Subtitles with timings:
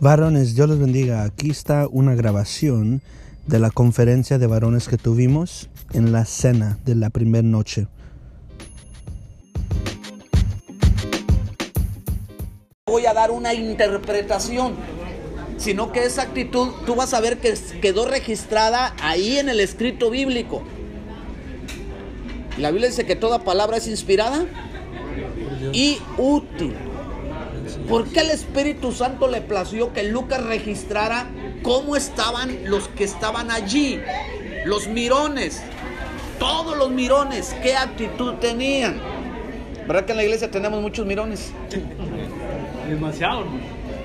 [0.00, 1.22] Varones, Dios los bendiga.
[1.22, 3.00] Aquí está una grabación
[3.46, 7.86] de la conferencia de varones que tuvimos en la cena de la primera noche.
[12.86, 14.74] Voy a dar una interpretación,
[15.58, 20.10] sino que esa actitud tú vas a ver que quedó registrada ahí en el escrito
[20.10, 20.62] bíblico.
[22.58, 24.44] La Biblia dice que toda palabra es inspirada
[25.72, 26.74] y útil.
[27.88, 31.26] ¿Por qué el Espíritu Santo le plació que Lucas registrara
[31.62, 34.00] cómo estaban los que estaban allí?
[34.64, 35.62] Los mirones,
[36.38, 38.98] todos los mirones, qué actitud tenían.
[39.86, 41.52] ¿Verdad que en la iglesia tenemos muchos mirones?
[42.88, 43.44] Demasiado.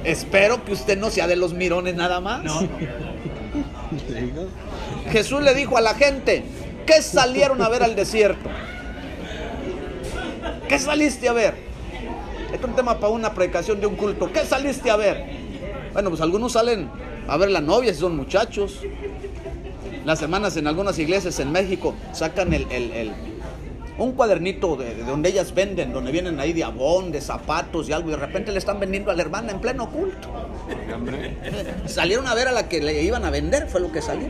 [0.04, 2.44] Espero que usted no sea de los mirones nada más.
[2.44, 2.60] No.
[5.12, 6.44] Jesús le dijo a la gente,
[6.86, 8.50] ¿qué salieron a ver al desierto?
[10.68, 11.69] ¿Qué saliste a ver?
[12.54, 14.32] Es un tema para una predicación de un culto.
[14.32, 15.26] ¿Qué saliste a ver?
[15.94, 16.90] Bueno, pues algunos salen
[17.28, 18.82] a ver la novia si son muchachos.
[20.06, 23.12] Las semanas en algunas iglesias en México sacan el,
[23.98, 28.10] un cuadernito de, donde ellas venden, donde vienen ahí de abón, de zapatos y algo,
[28.10, 30.30] y de repente le están vendiendo a la hermana en pleno culto.
[31.86, 34.28] Salieron a ver a la que le iban a vender, fue lo que salió.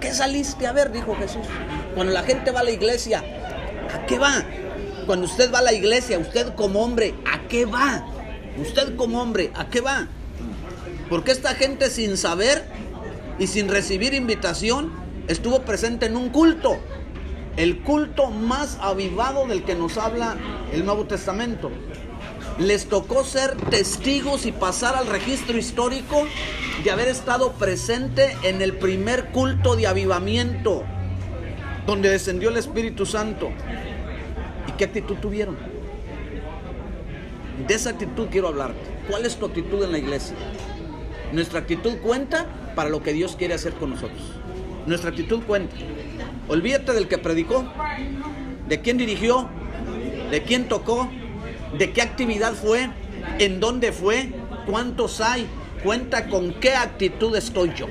[0.00, 0.90] ¿Qué saliste a ver?
[0.90, 1.46] Dijo Jesús.
[1.94, 3.22] Cuando la gente va a la iglesia,
[3.94, 4.42] ¿a qué va?
[5.06, 8.06] Cuando usted va a la iglesia, usted como hombre, ¿a qué va?
[8.58, 10.08] Usted como hombre, ¿a qué va?
[11.08, 12.64] Porque esta gente sin saber
[13.38, 14.92] y sin recibir invitación
[15.28, 16.78] estuvo presente en un culto.
[17.56, 20.36] El culto más avivado del que nos habla
[20.72, 21.70] el Nuevo Testamento.
[22.58, 26.26] Les tocó ser testigos y pasar al registro histórico
[26.84, 30.84] de haber estado presente en el primer culto de avivamiento,
[31.86, 33.50] donde descendió el Espíritu Santo.
[34.80, 35.58] ¿Qué actitud tuvieron?
[37.68, 38.80] De esa actitud quiero hablarte.
[39.10, 40.34] ¿Cuál es tu actitud en la iglesia?
[41.34, 44.22] Nuestra actitud cuenta para lo que Dios quiere hacer con nosotros.
[44.86, 45.76] Nuestra actitud cuenta.
[46.48, 47.70] Olvídate del que predicó,
[48.70, 49.50] de quién dirigió,
[50.30, 51.10] de quién tocó,
[51.76, 52.88] de qué actividad fue,
[53.38, 54.32] en dónde fue,
[54.64, 55.46] cuántos hay.
[55.84, 57.86] Cuenta con qué actitud estoy yo.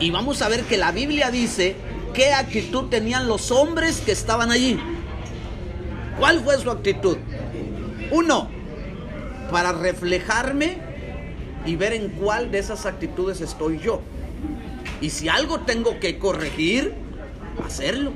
[0.00, 1.76] Y vamos a ver que la Biblia dice
[2.12, 4.76] qué actitud tenían los hombres que estaban allí.
[6.20, 7.16] ¿Cuál fue su actitud?
[8.10, 8.46] Uno,
[9.50, 10.76] para reflejarme
[11.64, 14.02] y ver en cuál de esas actitudes estoy yo.
[15.00, 16.92] Y si algo tengo que corregir,
[17.64, 18.12] hacerlo.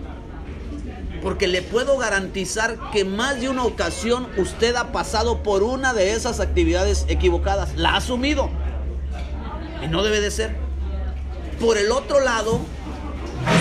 [1.23, 6.13] Porque le puedo garantizar que más de una ocasión usted ha pasado por una de
[6.13, 7.75] esas actividades equivocadas.
[7.75, 8.51] La ha asumido.
[9.83, 10.55] Y no debe de ser.
[11.59, 12.61] Por el otro lado,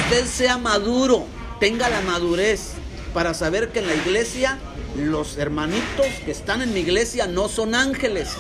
[0.04, 1.24] usted sea maduro,
[1.62, 2.74] tenga la madurez
[3.14, 4.58] para saber que en la iglesia
[4.98, 8.36] los hermanitos que están en mi iglesia no son ángeles.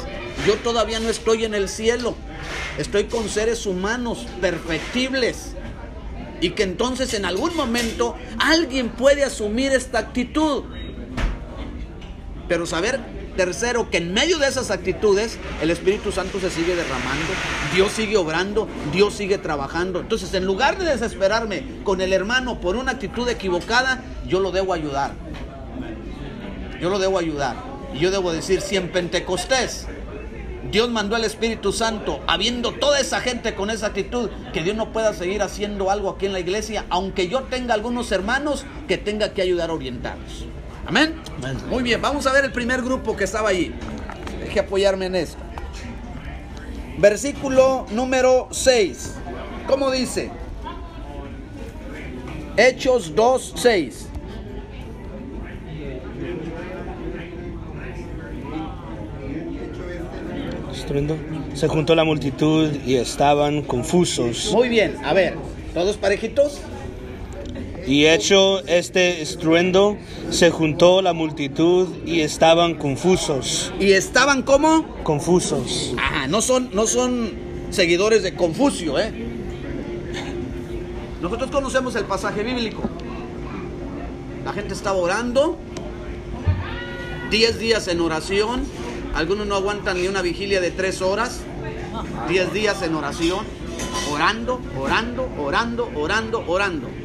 [0.48, 2.16] Yo todavía no estoy en el cielo.
[2.78, 5.54] Estoy con seres humanos perfectibles.
[6.42, 10.64] Y que entonces en algún momento alguien puede asumir esta actitud.
[12.48, 13.00] Pero saber
[13.36, 17.34] Tercero, que en medio de esas actitudes el Espíritu Santo se sigue derramando,
[17.74, 20.00] Dios sigue obrando, Dios sigue trabajando.
[20.00, 24.74] Entonces, en lugar de desesperarme con el hermano por una actitud equivocada, yo lo debo
[24.74, 25.14] ayudar.
[26.80, 27.56] Yo lo debo ayudar.
[27.94, 29.88] Y yo debo decir, si en Pentecostés
[30.72, 34.92] Dios mandó al Espíritu Santo, habiendo toda esa gente con esa actitud, que Dios no
[34.92, 39.34] pueda seguir haciendo algo aquí en la iglesia, aunque yo tenga algunos hermanos que tenga
[39.34, 40.46] que ayudar a orientarlos.
[40.86, 41.16] Amén.
[41.70, 43.74] Muy bien, vamos a ver el primer grupo que estaba allí.
[44.40, 45.42] Deje apoyarme en esto.
[46.98, 49.16] Versículo número 6.
[49.68, 50.30] ¿Cómo dice?
[52.58, 54.10] Hechos 2, 6.
[61.56, 64.52] Se juntó la multitud y estaban confusos.
[64.54, 65.36] Muy bien, a ver,
[65.74, 66.60] ¿todos parejitos?
[67.86, 69.98] Y hecho este estruendo,
[70.30, 73.74] se juntó la multitud y estaban confusos.
[73.80, 74.86] ¿Y estaban como?
[75.04, 75.94] Confusos.
[75.98, 77.32] Ah, no son, no son
[77.72, 79.12] seguidores de Confucio, ¿eh?
[81.22, 82.82] Nosotros conocemos el pasaje bíblico.
[84.46, 85.58] La gente estaba orando,
[87.32, 88.64] 10 días en oración,
[89.16, 91.42] algunos no aguantan ni una vigilia de tres horas,
[92.28, 93.46] 10 días en oración,
[94.12, 97.03] orando, orando, orando, orando, orando.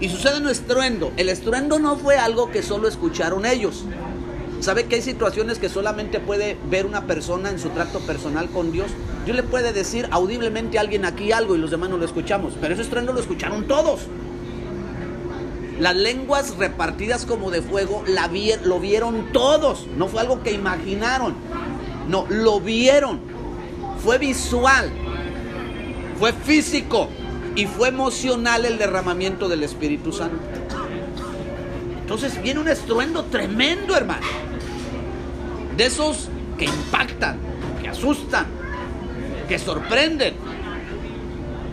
[0.00, 1.12] Y sucede un estruendo.
[1.18, 3.84] El estruendo no fue algo que solo escucharon ellos.
[4.60, 8.72] ¿Sabe que hay situaciones que solamente puede ver una persona en su tracto personal con
[8.72, 8.90] Dios?
[9.24, 12.54] Dios le puede decir audiblemente a alguien aquí algo y los demás no lo escuchamos.
[12.60, 14.00] Pero ese estruendo lo escucharon todos.
[15.78, 18.30] Las lenguas repartidas como de fuego la
[18.64, 19.86] lo vieron todos.
[19.96, 21.34] No fue algo que imaginaron.
[22.08, 23.20] No, lo vieron.
[24.02, 24.90] fue visual,
[26.18, 27.08] fue físico
[27.56, 30.38] y fue emocional el derramamiento del Espíritu Santo.
[32.00, 34.26] Entonces viene un estruendo tremendo, hermano.
[35.76, 37.38] De esos que impactan,
[37.80, 38.46] que asustan,
[39.48, 40.34] que sorprenden.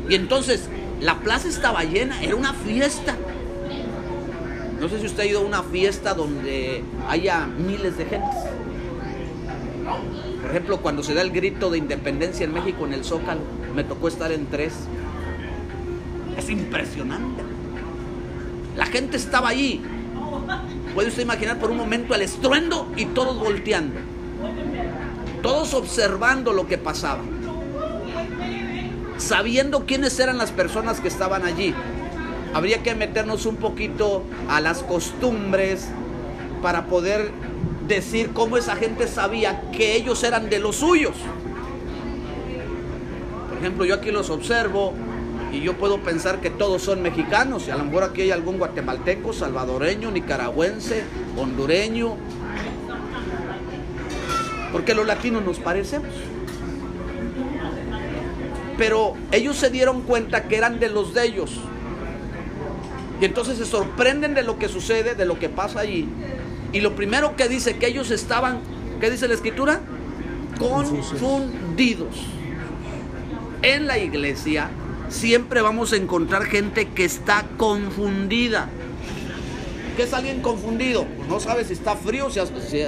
[0.09, 0.69] Y entonces
[1.01, 3.15] la plaza estaba llena, era una fiesta.
[4.79, 8.27] No sé si usted ha ido a una fiesta donde haya miles de gente.
[10.41, 13.41] Por ejemplo, cuando se da el grito de independencia en México en el Zócalo,
[13.75, 14.73] me tocó estar en tres.
[16.37, 17.43] Es impresionante.
[18.75, 19.81] La gente estaba allí.
[20.93, 23.99] Puede usted imaginar por un momento el estruendo y todos volteando.
[25.41, 27.21] Todos observando lo que pasaba.
[29.17, 31.73] Sabiendo quiénes eran las personas que estaban allí.
[32.53, 35.87] Habría que meternos un poquito a las costumbres
[36.61, 37.31] para poder
[37.87, 41.15] decir cómo esa gente sabía que ellos eran de los suyos.
[43.49, 44.93] Por ejemplo, yo aquí los observo
[45.51, 48.57] y yo puedo pensar que todos son mexicanos y a lo mejor aquí hay algún
[48.57, 51.03] guatemalteco, salvadoreño, nicaragüense,
[51.37, 52.15] hondureño,
[54.71, 56.09] porque los latinos nos parecemos.
[58.77, 61.59] Pero ellos se dieron cuenta que eran de los de ellos.
[63.19, 66.07] Y entonces se sorprenden de lo que sucede, de lo que pasa allí.
[66.73, 68.59] Y lo primero que dice que ellos estaban,
[68.99, 69.79] ¿qué dice la escritura?
[70.59, 72.15] Confundidos.
[73.63, 74.69] En la iglesia
[75.09, 78.69] siempre vamos a encontrar gente que está confundida.
[79.95, 81.05] ¿Qué es alguien confundido?
[81.27, 82.39] No sabe si está frío, si,
[82.69, 82.83] si,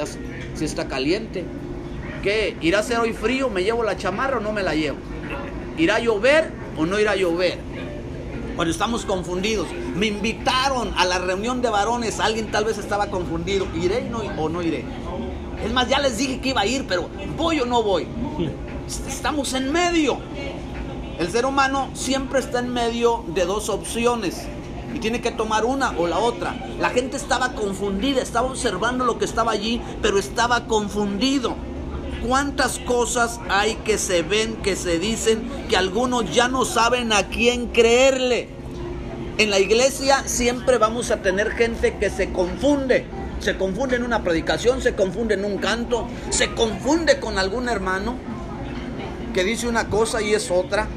[0.55, 1.43] si está caliente.
[2.21, 2.55] ¿Qué?
[2.61, 3.49] ¿Irá a ser hoy frío?
[3.49, 4.97] ¿Me llevo la chamarra o no me la llevo?
[5.77, 7.57] ¿Irá a llover o no irá a llover?
[8.55, 9.67] Cuando estamos confundidos.
[9.95, 12.19] Me invitaron a la reunión de varones.
[12.19, 13.65] Alguien tal vez estaba confundido.
[13.73, 14.83] ¿Iré no, o no iré?
[15.63, 18.05] Es más, ya les dije que iba a ir, pero ¿voy o no voy?
[19.07, 20.19] Estamos en medio.
[21.19, 24.37] El ser humano siempre está en medio de dos opciones
[24.95, 26.55] y tiene que tomar una o la otra.
[26.79, 31.57] La gente estaba confundida, estaba observando lo que estaba allí, pero estaba confundido.
[32.25, 37.23] ¿Cuántas cosas hay que se ven, que se dicen, que algunos ya no saben a
[37.23, 38.47] quién creerle?
[39.37, 43.05] En la iglesia siempre vamos a tener gente que se confunde.
[43.41, 48.15] Se confunde en una predicación, se confunde en un canto, se confunde con algún hermano
[49.33, 50.87] que dice una cosa y es otra.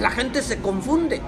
[0.00, 1.20] La gente se confunde.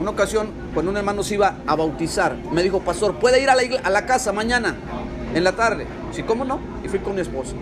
[0.00, 3.90] Una ocasión, cuando un hermano se iba a bautizar, me dijo, pastor, ¿puede ir a
[3.90, 4.76] la, casa mañana,
[5.34, 5.86] en la tarde?
[6.12, 6.60] Sí, ¿cómo no?
[6.84, 7.54] Y fui con mi esposa.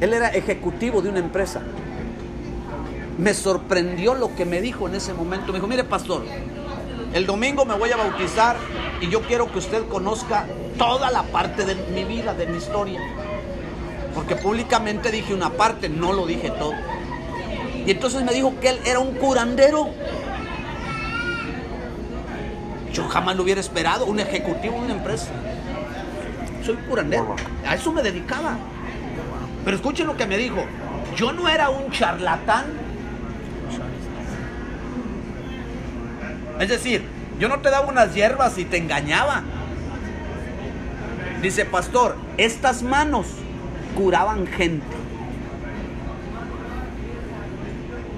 [0.00, 1.60] Él era ejecutivo de una empresa.
[3.18, 5.52] Me sorprendió lo que me dijo en ese momento.
[5.52, 6.24] Me dijo, mire, pastor,
[7.12, 8.56] el domingo me voy a bautizar
[9.00, 10.46] y yo quiero que usted conozca
[10.78, 13.00] toda la parte de mi vida, de mi historia.
[14.14, 16.72] Porque públicamente dije una parte, no lo dije todo.
[17.86, 19.90] Y entonces me dijo que él era un curandero.
[22.92, 25.30] Yo jamás lo hubiera esperado, un ejecutivo de una empresa.
[26.64, 27.36] Soy curandero.
[27.66, 28.56] A eso me dedicaba.
[29.64, 30.64] Pero escuchen lo que me dijo.
[31.16, 32.66] Yo no era un charlatán.
[36.58, 37.04] Es decir,
[37.38, 39.42] yo no te daba unas hierbas y te engañaba.
[41.40, 43.26] Dice, pastor, estas manos
[43.96, 44.99] curaban gente.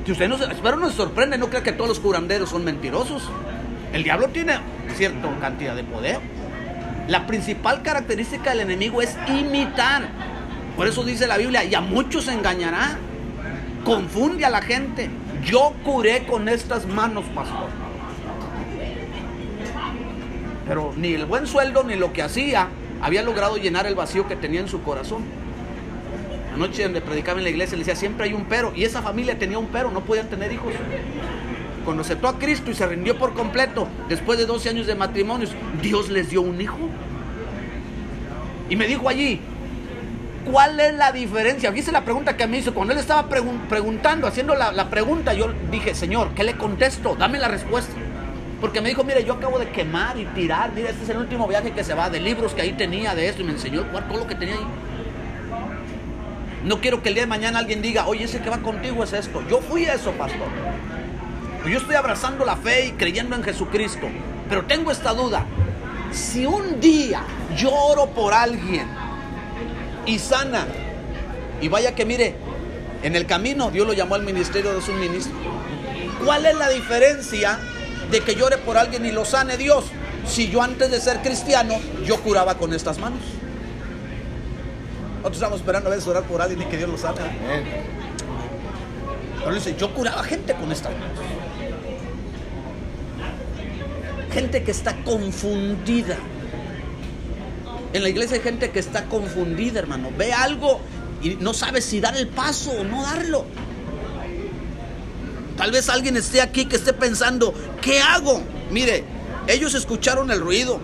[0.04, 3.30] Si usted no, espero sorprende, no crea que todos los curanderos son mentirosos.
[3.92, 4.54] El diablo tiene
[4.96, 6.18] cierta cantidad de poder.
[7.06, 10.08] La principal característica del enemigo es imitar.
[10.76, 12.96] Por eso dice la Biblia, y a muchos engañará.
[13.84, 15.08] Confunde a la gente.
[15.44, 17.68] Yo curé con estas manos, pastor.
[20.66, 22.68] Pero ni el buen sueldo ni lo que hacía
[23.00, 25.24] había logrado llenar el vacío que tenía en su corazón.
[26.54, 28.72] Anoche donde predicaba en la iglesia le decía, siempre hay un pero.
[28.74, 30.72] Y esa familia tenía un pero, no podían tener hijos.
[31.84, 35.50] Cuando aceptó a Cristo y se rindió por completo, después de 12 años de matrimonios,
[35.80, 36.78] Dios les dio un hijo.
[38.68, 39.40] Y me dijo allí,
[40.50, 41.70] ¿cuál es la diferencia?
[41.72, 42.72] Fíjese la pregunta que me hizo.
[42.74, 47.16] Cuando él estaba pregun preguntando, haciendo la pregunta, yo dije, Señor, ¿qué le contesto?
[47.16, 47.94] Dame la respuesta.
[48.62, 50.70] Porque me dijo, mire, yo acabo de quemar y tirar.
[50.72, 53.28] Mire, este es el último viaje que se va, de libros que ahí tenía, de
[53.28, 53.42] esto.
[53.42, 54.64] Y me enseñó todo lo que tenía ahí.
[56.64, 59.12] No quiero que el día de mañana alguien diga, oye, ese que va contigo es
[59.12, 59.42] esto.
[59.48, 60.48] Yo fui eso, pastor.
[61.68, 64.08] Yo estoy abrazando la fe y creyendo en Jesucristo.
[64.48, 65.44] Pero tengo esta duda.
[66.12, 67.22] Si un día
[67.56, 68.86] yo oro por alguien
[70.06, 70.66] y sana,
[71.60, 72.36] y vaya que mire,
[73.02, 75.34] en el camino Dios lo llamó al ministerio de su ministro.
[76.24, 77.58] ¿Cuál es la diferencia
[78.10, 79.86] de que llore por alguien y lo sane Dios?
[80.26, 83.20] Si yo antes de ser cristiano, yo curaba con estas manos.
[85.22, 87.20] Nosotros estamos esperando a veces orar por alguien y que Dios lo sane.
[89.38, 91.06] Pero dice, yo curaba gente con esta manos.
[94.32, 96.16] Gente que está confundida.
[97.92, 100.10] En la iglesia hay gente que está confundida, hermano.
[100.18, 100.80] Ve algo
[101.22, 103.44] y no sabe si dar el paso o no darlo.
[105.56, 108.42] Tal vez alguien esté aquí que esté pensando, ¿qué hago?
[108.72, 109.04] Mire,
[109.46, 110.80] ellos escucharon el ruido,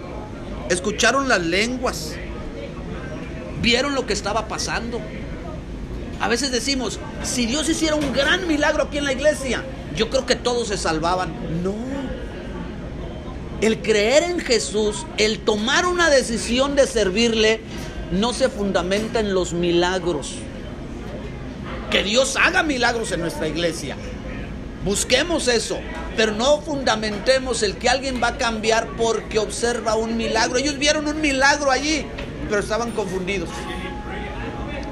[0.68, 2.14] escucharon las lenguas,
[3.60, 5.00] vieron lo que estaba pasando.
[6.20, 10.26] A veces decimos, si Dios hiciera un gran milagro aquí en la iglesia, yo creo
[10.26, 11.62] que todos se salvaban.
[11.62, 11.74] No.
[13.60, 17.60] El creer en Jesús, el tomar una decisión de servirle,
[18.12, 20.34] no se fundamenta en los milagros.
[21.90, 23.96] Que Dios haga milagros en nuestra iglesia.
[24.84, 25.78] Busquemos eso,
[26.16, 30.58] pero no fundamentemos el que alguien va a cambiar porque observa un milagro.
[30.58, 32.06] Ellos vieron un milagro allí,
[32.48, 33.48] pero estaban confundidos.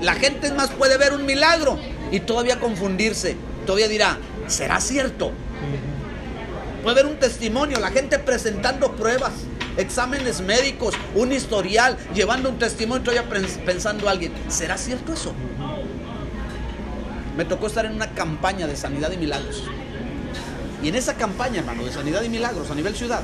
[0.00, 1.78] La gente más puede ver un milagro
[2.10, 3.36] y todavía confundirse.
[3.64, 5.32] Todavía dirá, ¿será cierto?
[6.82, 9.32] Puede ver un testimonio, la gente presentando pruebas,
[9.76, 13.28] exámenes médicos, un historial, llevando un testimonio, todavía
[13.64, 15.32] pensando alguien, ¿será cierto eso?
[17.36, 19.64] Me tocó estar en una campaña de sanidad y milagros.
[20.82, 23.22] Y en esa campaña, hermano, de sanidad y milagros a nivel ciudad,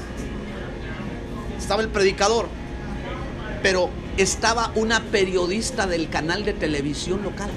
[1.56, 2.48] estaba el predicador,
[3.62, 7.50] pero estaba una periodista del canal de televisión local.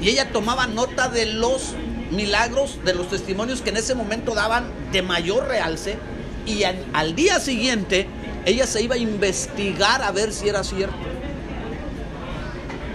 [0.00, 1.74] Y ella tomaba nota de los
[2.10, 5.98] milagros, de los testimonios que en ese momento daban de mayor realce.
[6.46, 8.06] Y al, día siguiente
[8.44, 10.96] ella se iba a investigar a ver si era cierto.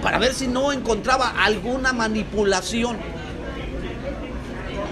[0.02, 2.98] Para ver si no encontraba alguna manipulación.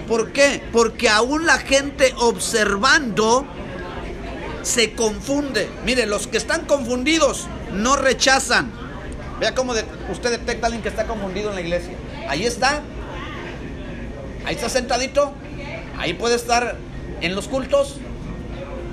[0.06, 0.62] ¿Por qué?
[0.72, 3.46] Porque aún la gente observando
[4.62, 5.68] se confunde.
[5.84, 8.70] Mire, los que están confundidos no rechazan.
[9.40, 9.74] Vea cómo
[10.10, 11.94] usted detecta a alguien que está confundido en la iglesia.
[12.28, 12.82] Ahí está.
[14.44, 15.32] Ahí está sentadito.
[15.98, 16.76] Ahí puede estar
[17.20, 17.96] en los cultos.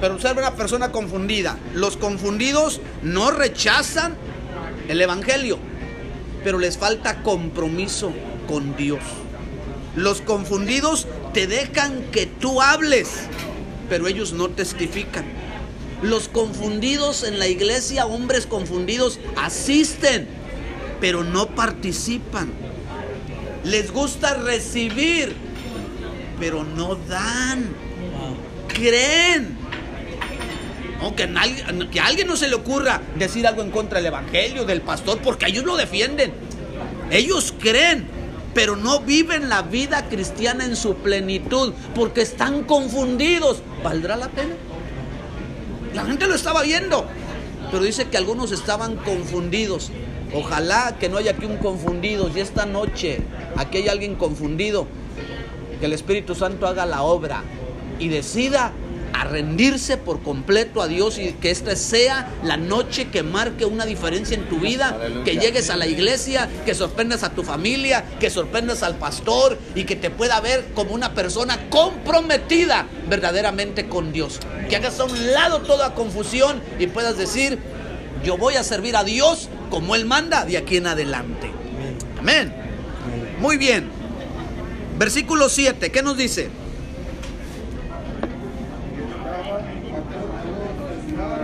[0.01, 1.57] Pero observa una persona confundida.
[1.73, 4.15] Los confundidos no rechazan
[4.87, 5.59] el Evangelio.
[6.43, 8.11] Pero les falta compromiso
[8.47, 9.01] con Dios.
[9.95, 13.09] Los confundidos te dejan que tú hables.
[13.89, 15.38] Pero ellos no testifican.
[16.01, 20.27] Los confundidos en la iglesia, hombres confundidos, asisten,
[21.01, 22.51] pero no participan.
[23.65, 25.35] Les gusta recibir,
[26.39, 27.75] pero no dan.
[28.67, 29.57] Creen.
[31.01, 31.29] Aunque
[31.91, 35.19] que a alguien no se le ocurra decir algo en contra del evangelio, del pastor,
[35.19, 36.33] porque ellos lo defienden.
[37.11, 38.07] Ellos creen,
[38.53, 43.61] pero no viven la vida cristiana en su plenitud, porque están confundidos.
[43.83, 44.55] ¿Valdrá la pena?
[45.93, 47.05] La gente lo estaba viendo,
[47.71, 49.91] pero dice que algunos estaban confundidos.
[50.33, 52.29] Ojalá que no haya aquí un confundido.
[52.33, 53.21] Y esta noche
[53.55, 54.87] aquí hay alguien confundido,
[55.79, 57.43] que el Espíritu Santo haga la obra
[57.99, 58.71] y decida
[59.13, 63.85] a rendirse por completo a Dios y que esta sea la noche que marque una
[63.85, 68.29] diferencia en tu vida, que llegues a la iglesia, que sorprendas a tu familia, que
[68.29, 74.39] sorprendas al pastor y que te pueda ver como una persona comprometida verdaderamente con Dios.
[74.69, 77.59] Que hagas a un lado toda confusión y puedas decir,
[78.23, 81.51] yo voy a servir a Dios como Él manda de aquí en adelante.
[82.19, 82.53] Amén.
[83.39, 83.89] Muy bien.
[84.97, 86.49] Versículo 7, ¿qué nos dice?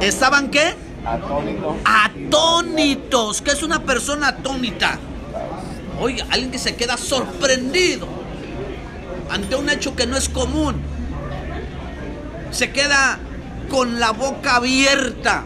[0.01, 0.73] ¿Estaban qué?
[1.05, 1.75] Atónitos.
[1.85, 3.41] Atónitos.
[3.41, 4.99] ¿Qué es una persona atónita?
[5.99, 8.07] Oiga, alguien que se queda sorprendido
[9.29, 10.81] ante un hecho que no es común.
[12.51, 13.19] Se queda
[13.69, 15.45] con la boca abierta.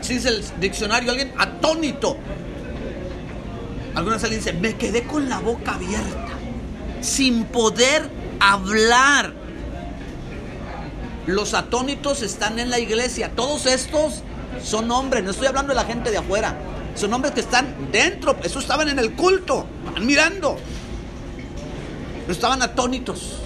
[0.00, 2.16] Si dice el diccionario, alguien atónito.
[3.94, 6.34] Algunas alguien dice, me quedé con la boca abierta,
[7.00, 9.32] sin poder hablar.
[11.26, 13.32] Los atónitos están en la iglesia.
[13.34, 14.22] Todos estos
[14.62, 15.24] son hombres.
[15.24, 16.56] No estoy hablando de la gente de afuera.
[16.94, 18.36] Son hombres que están dentro.
[18.42, 19.66] Esos estaban en el culto.
[20.00, 20.56] Mirando.
[22.28, 23.40] estaban atónitos.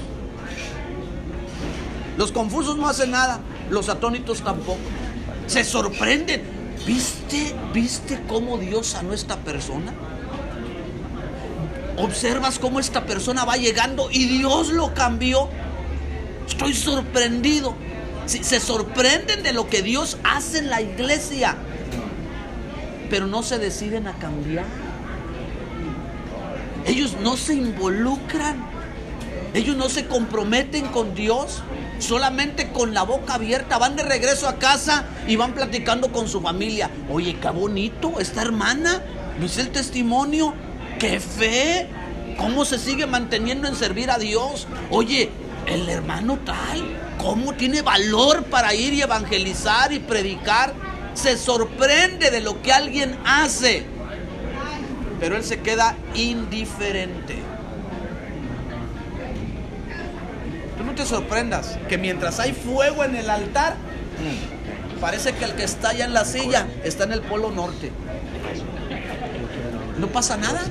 [2.19, 3.41] Los confusos no hacen nada.
[3.71, 4.81] Los atónitos tampoco.
[5.47, 6.43] Se sorprenden.
[6.87, 7.55] ¿Viste?
[7.73, 9.95] ¿Viste cómo Dios sanó a esta persona?
[11.97, 15.49] Observas cómo esta persona va llegando y Dios lo cambió.
[16.51, 17.75] Estoy sorprendido.
[18.27, 21.57] Se sorprenden de lo que Dios hace en la iglesia,
[23.09, 24.67] pero no se deciden a cambiar.
[26.87, 28.65] Ellos no se involucran.
[29.53, 31.63] Ellos no se comprometen con Dios.
[31.99, 36.41] Solamente con la boca abierta van de regreso a casa y van platicando con su
[36.41, 36.89] familia.
[37.11, 39.03] Oye, qué bonito, esta hermana
[39.41, 40.53] ¿No es el testimonio?
[40.99, 41.89] ¡Qué fe!
[42.37, 44.67] ¿Cómo se sigue manteniendo en servir a Dios?
[44.91, 45.31] Oye,
[45.71, 50.75] el hermano tal, ¿cómo tiene valor para ir y evangelizar y predicar?
[51.15, 53.85] Se sorprende de lo que alguien hace,
[55.19, 57.37] pero él se queda indiferente.
[60.79, 63.77] Tú no te sorprendas que mientras hay fuego en el altar,
[65.01, 67.91] parece que el que está allá en la silla está en el polo norte.
[69.99, 70.63] No pasa nada.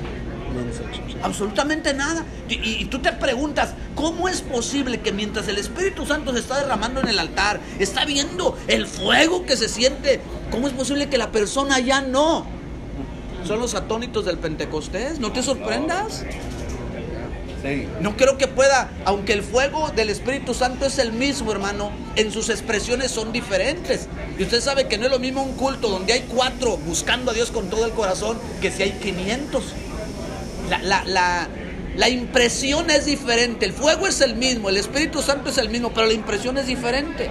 [1.22, 2.24] Absolutamente nada.
[2.48, 6.58] Y, y, tú te preguntas, ¿cómo es posible que mientras el Espíritu Santo se está
[6.60, 11.18] derramando en el altar, está viendo el fuego que se siente, ¿cómo es posible que
[11.18, 12.46] la persona ya no?
[13.46, 16.24] Son los atónitos del Pentecostés, no te sorprendas.
[18.00, 22.32] No creo que pueda, aunque el fuego del Espíritu Santo es el mismo, hermano, en
[22.32, 24.08] sus expresiones son diferentes.
[24.38, 27.34] Y usted sabe que no es lo mismo un culto donde hay cuatro buscando a
[27.34, 29.62] Dios con todo el corazón que si hay 500.
[30.70, 31.48] La, la,
[31.96, 33.66] la, impresión es diferente.
[33.66, 36.66] El fuego es el mismo, el Espíritu Santo es el mismo, pero la impresión es
[36.66, 37.30] diferente.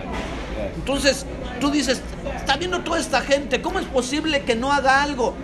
[0.76, 1.26] Entonces,
[1.60, 2.02] tú dices,
[2.36, 5.36] está viendo toda esta gente, ¿cómo es posible que no haga algo?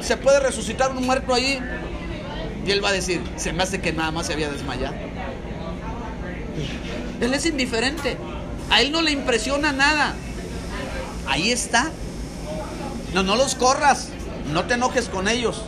[0.00, 1.60] ¿Se puede resucitar un muerto ahí?
[2.66, 4.94] Y él va a decir, se me hace que nada más se había desmayado.
[7.20, 8.16] Él es indiferente.
[8.70, 10.14] A él no le impresiona nada.
[11.26, 11.90] Ahí está.
[13.14, 14.08] No, no los corras.
[14.52, 15.64] No te enojes con ellos.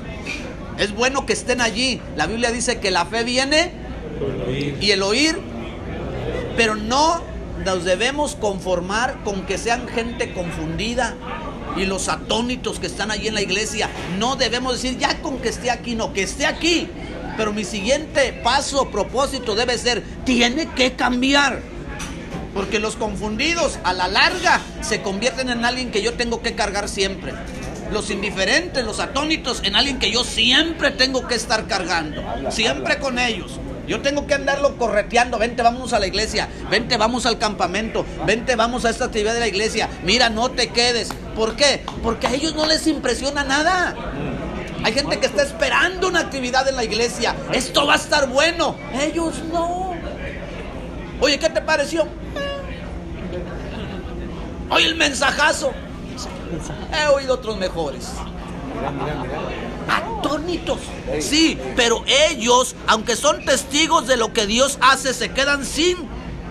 [0.78, 2.00] Es bueno que estén allí.
[2.16, 3.72] La Biblia dice que la fe viene
[4.80, 5.38] y el oír.
[6.56, 7.22] Pero no
[7.64, 11.14] nos debemos conformar con que sean gente confundida
[11.76, 13.88] y los atónitos que están allí en la iglesia.
[14.18, 16.88] No debemos decir, ya con que esté aquí, no, que esté aquí.
[17.36, 21.60] Pero mi siguiente paso, propósito debe ser, tiene que cambiar.
[22.52, 26.88] Porque los confundidos a la larga se convierten en alguien que yo tengo que cargar
[26.88, 27.32] siempre.
[27.92, 32.22] Los indiferentes, los atónitos, en alguien que yo siempre tengo que estar cargando.
[32.50, 33.60] Siempre con ellos.
[33.86, 35.38] Yo tengo que andarlo correteando.
[35.38, 36.48] Vente, vamos a la iglesia.
[36.70, 38.06] Vente, vamos al campamento.
[38.26, 39.88] Vente, vamos a esta actividad de la iglesia.
[40.02, 41.10] Mira, no te quedes.
[41.36, 41.84] ¿Por qué?
[42.02, 43.94] Porque a ellos no les impresiona nada.
[44.82, 47.34] Hay gente que está esperando una actividad en la iglesia.
[47.52, 48.76] Esto va a estar bueno.
[49.00, 49.94] Ellos no.
[51.20, 52.06] Oye, ¿qué te pareció?
[54.70, 55.72] Oye, el mensajazo.
[56.92, 58.10] He oído otros mejores.
[59.88, 60.78] Atónitos.
[61.20, 65.96] Sí, pero ellos, aunque son testigos de lo que Dios hace, se quedan sin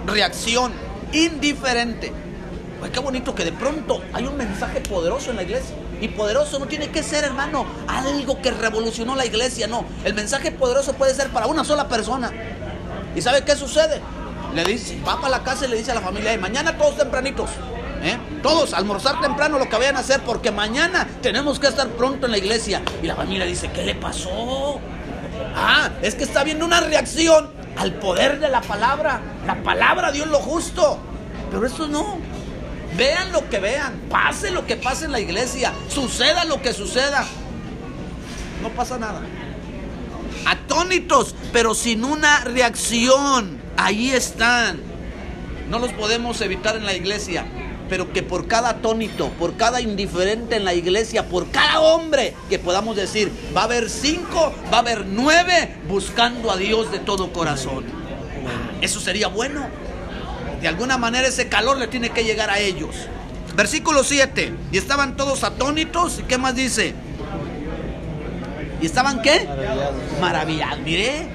[0.06, 0.72] reacción,
[1.12, 2.14] indiferente.
[2.80, 5.76] Pues qué bonito que de pronto hay un mensaje poderoso en la iglesia.
[6.02, 9.68] Y poderoso no tiene que ser, hermano, algo que revolucionó la iglesia.
[9.68, 12.32] No, el mensaje poderoso puede ser para una sola persona.
[13.16, 14.02] ¿Y sabe qué sucede?
[14.54, 17.50] Le dice, va para la casa y le dice a la familia, mañana todos tempranitos.
[18.04, 18.18] ¿Eh?
[18.42, 22.34] Todos almorzar temprano lo que vayan a hacer porque mañana tenemos que estar pronto en
[22.34, 22.82] la iglesia.
[23.02, 24.82] Y la familia dice, ¿qué le pasó?
[25.56, 29.22] Ah, es que está viendo una reacción al poder de la palabra.
[29.48, 31.00] La palabra dio lo justo.
[31.50, 32.18] Pero eso no.
[32.98, 37.26] Vean lo que vean, pase lo que pase en la iglesia, suceda lo que suceda.
[38.62, 39.22] No pasa nada.
[40.46, 43.62] Atónitos, pero sin una reacción.
[43.78, 44.82] Ahí están.
[45.70, 47.46] No los podemos evitar en la iglesia
[47.90, 52.60] pero que por cada atónito, por cada indiferente en la iglesia, por cada hombre que
[52.60, 57.32] podamos decir, va a haber cinco, va a haber nueve buscando a Dios de todo
[57.34, 57.86] corazón.
[58.82, 59.66] Eso sería bueno.
[60.62, 62.96] De alguna manera ese calor le tiene que llegar a ellos.
[63.56, 64.54] Versículo 7.
[64.72, 66.20] Y estaban todos atónitos.
[66.20, 66.94] ¿Y qué más dice?
[68.82, 69.46] ¿Y estaban qué?
[69.46, 69.94] Maravillados.
[70.20, 70.80] Maravillados.
[70.80, 71.28] Mire.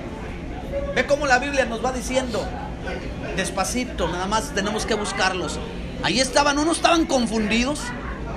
[0.94, 2.44] Ve cómo la Biblia nos va diciendo.
[3.36, 5.58] Despacito, nada más tenemos que buscarlos.
[6.02, 7.80] Ahí estaban, unos estaban confundidos,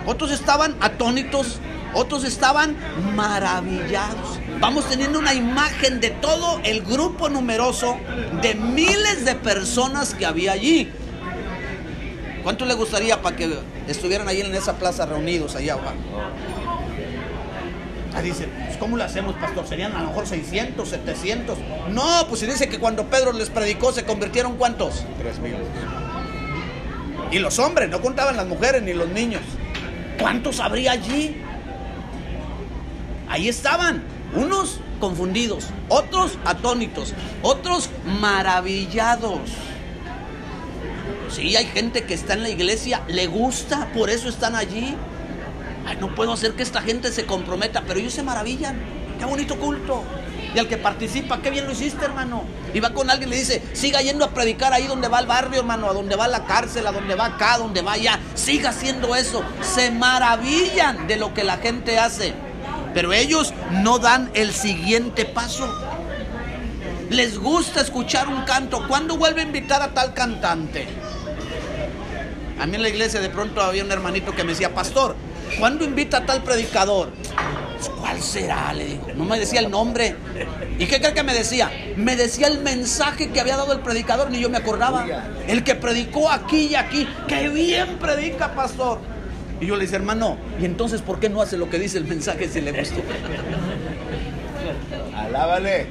[0.06, 1.60] otros estaban atónitos,
[1.94, 2.76] otros estaban
[3.16, 4.40] maravillados.
[4.60, 7.98] Vamos teniendo una imagen de todo el grupo numeroso
[8.42, 10.92] de miles de personas que había allí.
[12.44, 15.96] ¿Cuánto le gustaría para que estuvieran ahí en esa plaza reunidos allá abajo?
[18.14, 19.66] Ah, dice, pues ¿cómo lo hacemos, pastor?
[19.68, 21.58] Serían a lo mejor 600, 700.
[21.92, 25.06] No, pues se dice que cuando Pedro les predicó se convirtieron cuántos?
[25.18, 25.56] Tres mil.
[27.32, 29.42] Y los hombres, no contaban las mujeres ni los niños.
[30.20, 31.42] ¿Cuántos habría allí?
[33.30, 34.04] Ahí estaban,
[34.36, 37.90] unos confundidos, otros atónitos, otros
[38.20, 39.40] maravillados.
[41.30, 44.96] Sí, hay gente que está en la iglesia, le gusta, por eso están allí.
[45.86, 48.78] Ay, no puedo hacer que esta gente se comprometa, pero ellos se maravillan.
[49.18, 50.04] Qué bonito culto.
[50.54, 52.44] Y al que participa, qué bien lo hiciste, hermano.
[52.74, 55.28] Y va con alguien y le dice, siga yendo a predicar ahí donde va el
[55.28, 58.20] barrio, hermano, a donde va la cárcel, a donde va acá, a donde va allá.
[58.36, 59.44] Siga haciendo eso.
[59.62, 62.34] Se maravillan de lo que la gente hace.
[62.94, 65.74] Pero ellos no dan el siguiente paso.
[67.10, 68.88] Les gusta escuchar un canto.
[68.88, 70.88] ¿Cuándo vuelve a invitar a tal cantante?
[72.60, 75.16] A mí en la iglesia de pronto había un hermanito que me decía, pastor,
[75.58, 77.12] ¿cuándo invita a tal predicador?
[77.90, 78.74] ¿Cuál será?
[78.74, 79.08] Le digo.
[79.16, 80.16] No me decía el nombre.
[80.78, 81.72] ¿Y qué cree que me decía?
[81.98, 85.06] Me decía el mensaje que había dado el predicador, ni yo me acordaba.
[85.48, 87.08] El que predicó aquí y aquí.
[87.28, 89.00] ¡Qué bien predica, pastor!
[89.60, 92.06] Y yo le dije, hermano, ¿y entonces por qué no hace lo que dice el
[92.06, 93.02] mensaje si le gustó?
[95.16, 95.88] Alábale,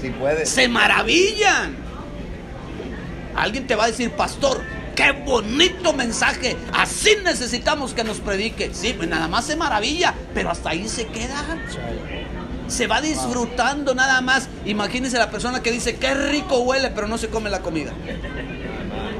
[0.00, 0.48] si puedes.
[0.48, 1.76] Se maravillan.
[3.36, 4.60] Alguien te va a decir, pastor,
[4.96, 6.56] qué bonito mensaje.
[6.72, 8.70] Así necesitamos que nos predique.
[8.72, 11.44] Sí, pues nada más se maravilla, pero hasta ahí se queda.
[12.66, 14.48] Se va disfrutando nada más.
[14.64, 17.92] Imagínense la persona que dice, qué rico huele, pero no se come la comida.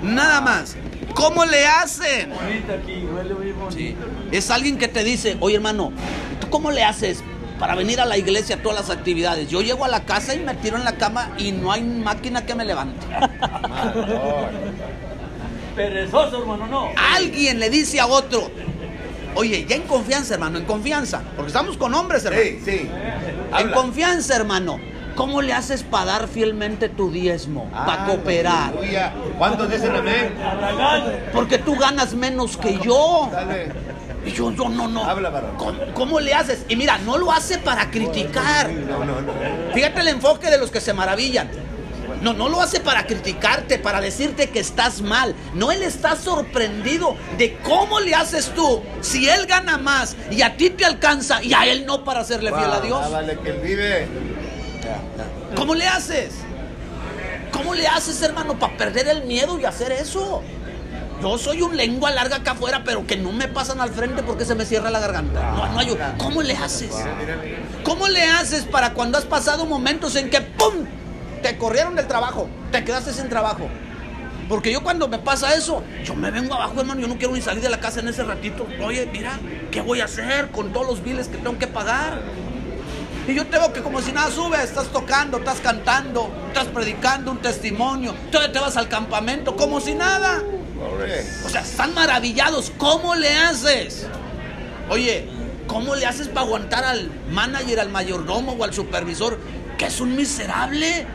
[0.03, 0.77] Nada más.
[1.15, 2.31] ¿Cómo le hacen?
[2.31, 3.77] Bonito aquí, huele muy bonito.
[3.77, 3.97] Sí.
[4.33, 5.93] Es alguien que te dice, oye hermano,
[6.41, 7.23] ¿tú cómo le haces
[7.59, 9.49] para venir a la iglesia a todas las actividades?
[9.49, 12.45] Yo llego a la casa y me tiro en la cama y no hay máquina
[12.45, 13.07] que me levante.
[15.77, 16.89] Perezoso, hermano, no.
[17.15, 18.51] Alguien le dice a otro,
[19.35, 22.43] oye, ya en confianza, hermano, en confianza, porque estamos con hombres, hermano.
[22.45, 22.91] Sí, sí.
[22.91, 23.73] En Habla.
[23.75, 24.81] confianza, hermano.
[25.15, 27.71] ¿Cómo le haces para dar fielmente tu diezmo?
[27.71, 28.73] para Ah, cooperar.
[28.77, 29.15] aleluya.
[29.39, 30.35] ¿Cuántos dicen amén?
[31.33, 33.31] Porque tú ganas menos que yo.
[33.33, 33.73] Dale.
[34.27, 35.05] Y yo, yo no, no.
[35.05, 35.53] Habla, varón.
[35.57, 36.67] ¿Cómo, cómo le haces?
[36.69, 38.69] Y mira, no lo hace para criticar.
[38.71, 39.33] No, no, no.
[39.73, 41.49] Fíjate el enfoque de los que se maravillan.
[42.23, 45.35] No, no lo hace para criticarte, para decirte que estás mal.
[45.55, 50.57] No, él está sorprendido de cómo le haces tú si él gana más y a
[50.57, 53.03] ti te alcanza y a él no para serle fiel a Dios.
[53.05, 54.09] Alábale que él vive.
[55.55, 56.33] ¿Cómo le haces?
[57.53, 60.43] ¿Cómo le haces, hermano, para perder el miedo y hacer eso?
[61.23, 64.45] Yo soy un lengua larga acá afuera, pero que no me pasan al frente porque
[64.45, 65.53] se me cierra la garganta.
[65.53, 66.91] No, no hay- ¿Cómo le haces?
[67.85, 70.85] ¿Cómo le haces para cuando has pasado momentos en que ¡pum!
[71.43, 73.69] Te corrieron del trabajo, te quedaste sin trabajo?
[74.49, 77.41] Porque yo cuando me pasa eso, yo me vengo abajo, hermano, yo no quiero ni
[77.41, 78.67] salir de la casa en ese ratito.
[78.85, 79.39] Oye, mira,
[79.73, 82.21] ¿qué voy a hacer con todos los biles que tengo que pagar?
[83.27, 87.33] Y yo te veo que como si nada sube, estás tocando, estás cantando, estás predicando
[87.33, 90.43] un testimonio, todavía te vas al campamento como si nada.
[91.45, 92.73] O sea, están maravillados.
[92.79, 94.07] ¿Cómo le haces?
[94.89, 95.29] Oye,
[95.67, 99.41] ¿cómo le haces para aguantar al manager, al mayordomo o al supervisor
[99.77, 101.07] que es un miserable?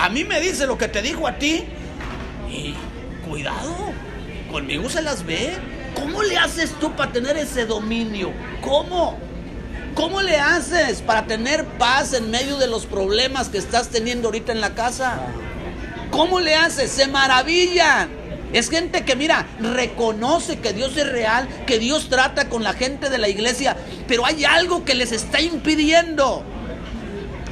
[0.00, 1.64] A mí me dice lo que te dijo a ti.
[2.50, 2.74] Y
[3.28, 3.92] cuidado,
[4.50, 5.52] conmigo se las ve.
[5.94, 8.32] ¿Cómo le haces tú para tener ese dominio?
[8.62, 9.18] ¿Cómo?
[9.94, 14.52] ¿Cómo le haces para tener paz en medio de los problemas que estás teniendo ahorita
[14.52, 15.20] en la casa?
[16.10, 16.90] ¿Cómo le haces?
[16.90, 18.08] Se maravillan.
[18.54, 23.10] Es gente que, mira, reconoce que Dios es real, que Dios trata con la gente
[23.10, 23.76] de la iglesia,
[24.08, 26.42] pero hay algo que les está impidiendo.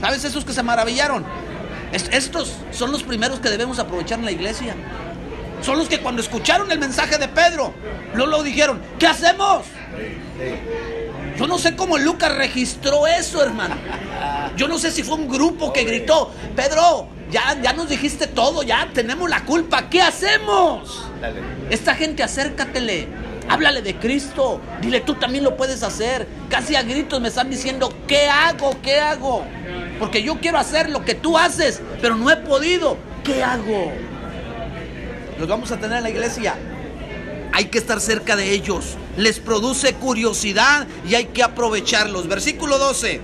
[0.00, 1.26] ¿Sabes esos que se maravillaron?
[1.92, 4.74] Es- estos son los primeros que debemos aprovechar en la iglesia.
[5.62, 7.72] Son los que cuando escucharon el mensaje de Pedro,
[8.14, 9.64] luego dijeron, ¿qué hacemos?
[11.36, 13.76] Yo no sé cómo Lucas registró eso, hermano.
[14.56, 18.62] Yo no sé si fue un grupo que gritó, Pedro, ya, ya nos dijiste todo,
[18.62, 21.06] ya tenemos la culpa, ¿qué hacemos?
[21.70, 23.06] Esta gente acércatele,
[23.48, 26.26] háblale de Cristo, dile tú también lo puedes hacer.
[26.48, 28.76] Casi a gritos me están diciendo, ¿qué hago?
[28.82, 29.44] ¿Qué hago?
[29.98, 32.96] Porque yo quiero hacer lo que tú haces, pero no he podido.
[33.24, 33.92] ¿Qué hago?
[35.38, 36.54] Los vamos a tener en la iglesia.
[37.52, 38.96] Hay que estar cerca de ellos.
[39.16, 42.28] Les produce curiosidad y hay que aprovecharlos.
[42.28, 43.20] Versículo 12.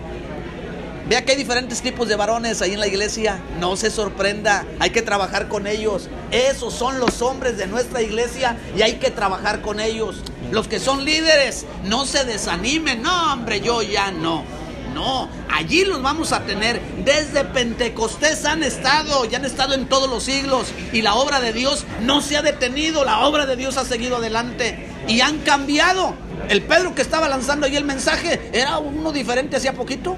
[1.06, 3.38] Vea que hay diferentes tipos de varones ahí en la iglesia.
[3.60, 4.64] No se sorprenda.
[4.78, 6.08] Hay que trabajar con ellos.
[6.30, 10.22] Esos son los hombres de nuestra iglesia y hay que trabajar con ellos.
[10.50, 13.02] Los que son líderes, no se desanimen.
[13.02, 14.44] No, hombre, yo ya no.
[14.94, 16.80] No, allí los vamos a tener.
[17.04, 20.68] Desde Pentecostés han estado, ya han estado en todos los siglos.
[20.92, 23.04] Y la obra de Dios no se ha detenido.
[23.04, 24.88] La obra de Dios ha seguido adelante.
[25.06, 26.14] Y han cambiado.
[26.48, 30.16] El Pedro que estaba lanzando ahí el mensaje era uno diferente hacía poquito.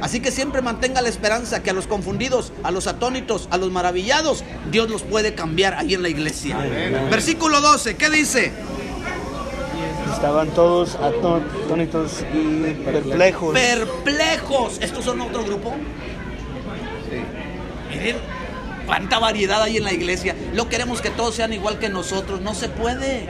[0.00, 3.70] Así que siempre mantenga la esperanza que a los confundidos, a los atónitos, a los
[3.70, 6.58] maravillados, Dios los puede cambiar ahí en la iglesia.
[7.10, 8.52] Versículo 12, ¿qué dice?
[10.12, 13.54] Estaban todos atónitos y perplejos.
[13.54, 14.78] Perplejos.
[14.80, 15.74] ¿Estos son otro grupo?
[17.10, 17.22] Sí.
[17.90, 18.16] Miren,
[18.86, 20.36] ¿Cuánta variedad hay en la iglesia?
[20.54, 22.40] Lo queremos que todos sean igual que nosotros.
[22.40, 23.26] No se puede.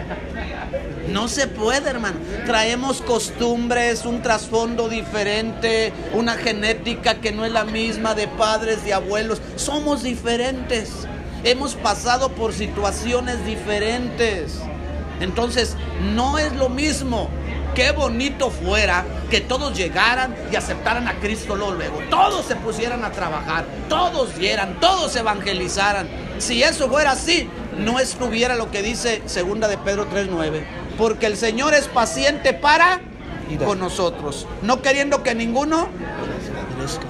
[1.09, 2.19] No se puede, hermano.
[2.45, 8.93] Traemos costumbres, un trasfondo diferente, una genética que no es la misma de padres, de
[8.93, 9.41] abuelos.
[9.57, 10.91] Somos diferentes.
[11.43, 14.61] Hemos pasado por situaciones diferentes.
[15.21, 15.77] Entonces,
[16.15, 17.31] no es lo mismo.
[17.77, 21.99] Qué bonito fuera que todos llegaran y aceptaran a Cristo luego, luego.
[22.09, 26.09] Todos se pusieran a trabajar, todos dieran, todos evangelizaran.
[26.39, 30.65] Si eso fuera así, no estuviera lo que dice segunda de Pedro 3:9,
[30.97, 33.03] porque el Señor es paciente para
[33.63, 35.89] con nosotros, no queriendo que ninguno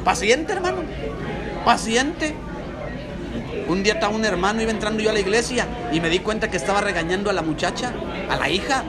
[0.05, 0.79] paciente, hermano.
[1.64, 2.35] Paciente.
[3.68, 6.50] Un día estaba un hermano, iba entrando yo a la iglesia y me di cuenta
[6.50, 7.92] que estaba regañando a la muchacha,
[8.29, 8.83] a la hija.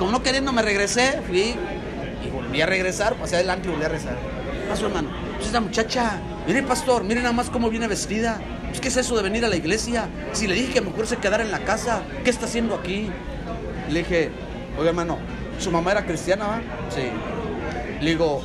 [0.00, 1.54] Como no queriendo me regresé, fui
[2.24, 4.16] y volví a regresar, pasé adelante y volví a rezar.
[4.66, 8.40] Pasó hermano, pues esa muchacha, mire pastor, mire nada más cómo viene vestida.
[8.68, 10.08] Pues, ¿Qué es eso de venir a la iglesia?
[10.32, 13.10] Si le dije que mejor se quedara en la casa, ¿qué está haciendo aquí?
[13.90, 14.30] Le dije,
[14.78, 15.18] oye hermano,
[15.58, 16.46] ¿su mamá era cristiana?
[16.46, 17.02] va?" Sí.
[18.00, 18.40] Le digo,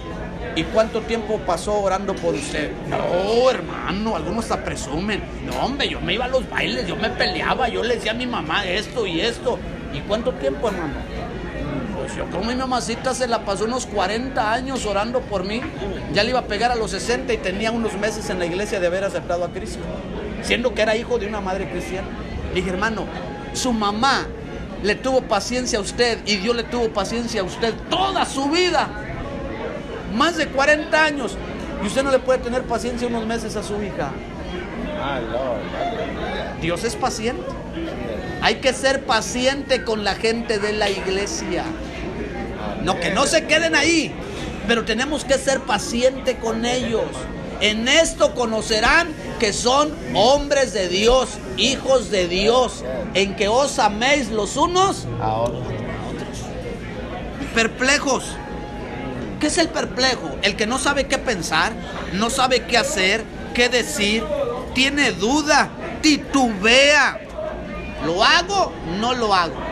[0.58, 2.74] ¿y cuánto tiempo pasó orando por usted?
[2.90, 5.24] No, hermano, algunos hasta presumen.
[5.46, 8.16] No, hombre, yo me iba a los bailes, yo me peleaba, yo le decía a
[8.16, 9.58] mi mamá esto y esto.
[9.94, 11.15] ¿Y cuánto tiempo, hermano?
[12.06, 15.60] Pues como mi mamacita se la pasó unos 40 años orando por mí,
[16.14, 18.80] ya le iba a pegar a los 60 y tenía unos meses en la iglesia
[18.80, 19.80] de haber aceptado a Cristo,
[20.44, 22.08] siendo que era hijo de una madre cristiana.
[22.54, 23.06] Dije, hermano,
[23.54, 24.28] su mamá
[24.84, 28.88] le tuvo paciencia a usted y Dios le tuvo paciencia a usted toda su vida,
[30.14, 31.36] más de 40 años,
[31.84, 34.12] y usted no le puede tener paciencia unos meses a su hija.
[36.62, 37.44] Dios es paciente.
[38.44, 41.64] Hay que ser paciente con la gente de la iglesia.
[42.86, 44.14] No, que no se queden ahí,
[44.68, 47.06] pero tenemos que ser paciente con ellos.
[47.60, 49.08] En esto conocerán
[49.40, 52.84] que son hombres de Dios, hijos de Dios,
[53.16, 55.58] en que os améis los unos Ahora.
[57.56, 58.24] perplejos.
[59.40, 60.36] ¿Qué es el perplejo?
[60.44, 61.74] El que no sabe qué pensar,
[62.14, 63.24] no sabe qué hacer,
[63.56, 64.24] qué decir,
[64.76, 65.70] tiene duda,
[66.04, 67.20] titubea.
[68.06, 68.72] ¿Lo hago?
[69.00, 69.65] No lo hago.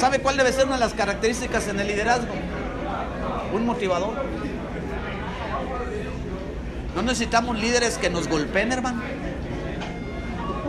[0.00, 2.32] ¿Sabe cuál debe ser una de las características en el liderazgo?
[3.52, 4.14] Un motivador.
[6.96, 9.02] No necesitamos líderes que nos golpeen, hermano.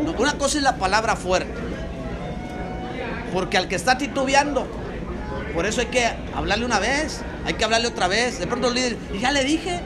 [0.04, 1.54] No, una cosa es la palabra fuerte.
[3.32, 4.68] Porque al que está titubeando,
[5.54, 8.38] por eso hay que hablarle una vez, hay que hablarle otra vez.
[8.38, 9.80] De pronto el líder, y ya le dije.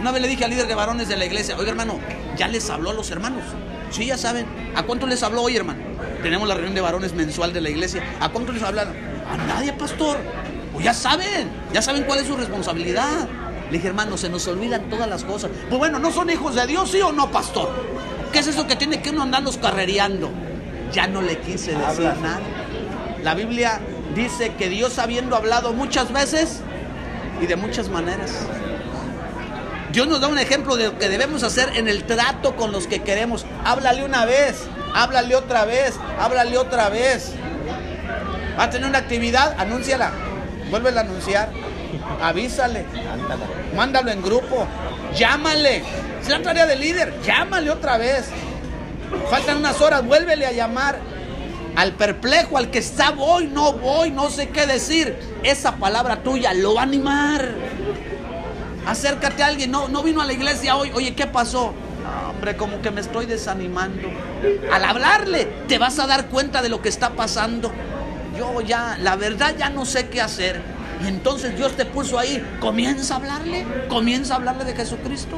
[0.00, 2.00] Una vez le dije al líder de varones de la iglesia, oiga hermano,
[2.36, 3.44] ya les habló a los hermanos.
[3.92, 4.44] Sí, ya saben.
[4.74, 5.78] ¿A cuánto les habló hoy, hermano?
[6.22, 8.02] Tenemos la reunión de varones mensual de la iglesia.
[8.20, 8.94] ¿A cuánto les hablaron?
[9.30, 10.18] A nadie, pastor.
[10.72, 13.28] Pues ya saben, ya saben cuál es su responsabilidad.
[13.70, 15.50] Le dije, hermano, se nos olvidan todas las cosas.
[15.68, 17.70] Pues bueno, ¿no son hijos de Dios, sí o no, pastor?
[18.32, 20.30] ¿Qué es eso que tiene que uno andarlos carrereando?
[20.92, 22.14] Ya no le quise decir Habla.
[22.22, 22.40] nada.
[23.22, 23.80] La Biblia
[24.14, 26.60] dice que Dios habiendo hablado muchas veces
[27.40, 28.46] y de muchas maneras.
[29.92, 32.86] Dios nos da un ejemplo de lo que debemos hacer en el trato con los
[32.86, 33.44] que queremos.
[33.62, 34.62] Háblale una vez,
[34.94, 37.34] háblale otra vez, háblale otra vez.
[38.58, 40.10] Va a tener una actividad, anúnciala.
[40.70, 41.50] Vuélvela a anunciar.
[42.22, 42.86] Avísale.
[43.76, 44.66] Mándalo en grupo.
[45.14, 45.82] Llámale.
[46.22, 47.12] Es la tarea del líder.
[47.22, 48.24] Llámale otra vez.
[49.28, 50.06] Faltan unas horas.
[50.06, 50.98] Vuélvele a llamar.
[51.76, 55.18] Al perplejo, al que está voy, no voy, no sé qué decir.
[55.42, 57.54] Esa palabra tuya lo va a animar.
[58.86, 59.70] Acércate a alguien.
[59.70, 60.90] No, no vino a la iglesia hoy.
[60.94, 61.72] Oye, ¿qué pasó?
[62.02, 64.08] "No, hombre, como que me estoy desanimando.
[64.72, 67.70] Al hablarle, te vas a dar cuenta de lo que está pasando.
[68.38, 70.60] Yo ya, la verdad, ya no sé qué hacer.
[71.04, 72.44] Y entonces Dios te puso ahí.
[72.60, 73.66] Comienza a hablarle.
[73.88, 75.36] Comienza a hablarle de Jesucristo.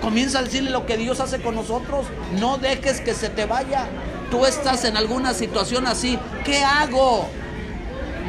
[0.00, 2.06] Comienza a decirle lo que Dios hace con nosotros.
[2.38, 3.86] No dejes que se te vaya.
[4.30, 6.18] Tú estás en alguna situación así.
[6.44, 7.28] ¿Qué hago?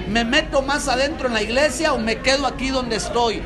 [0.07, 3.41] ¿Me meto más adentro en la iglesia o me quedo aquí donde estoy?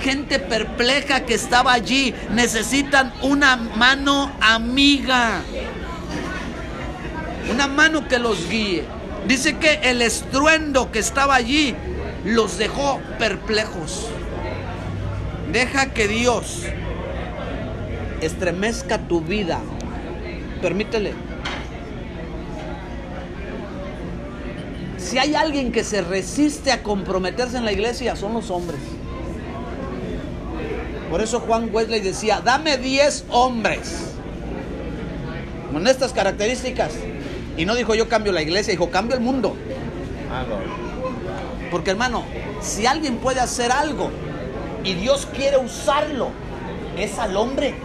[0.00, 5.42] Gente perpleja que estaba allí necesitan una mano amiga.
[7.50, 8.84] Una mano que los guíe.
[9.26, 11.74] Dice que el estruendo que estaba allí
[12.24, 14.08] los dejó perplejos.
[15.52, 16.62] Deja que Dios
[18.20, 19.60] estremezca tu vida.
[20.60, 21.12] Permítele.
[24.98, 28.80] Si hay alguien que se resiste a comprometerse en la iglesia, son los hombres.
[31.14, 34.14] Por eso Juan Wesley decía, dame 10 hombres
[35.72, 36.90] con estas características.
[37.56, 39.54] Y no dijo yo cambio la iglesia, dijo cambio el mundo.
[40.28, 40.44] Ah.
[41.70, 42.24] Porque hermano,
[42.60, 44.10] si alguien puede hacer algo
[44.82, 46.30] y Dios quiere usarlo,
[46.98, 47.76] es al hombre.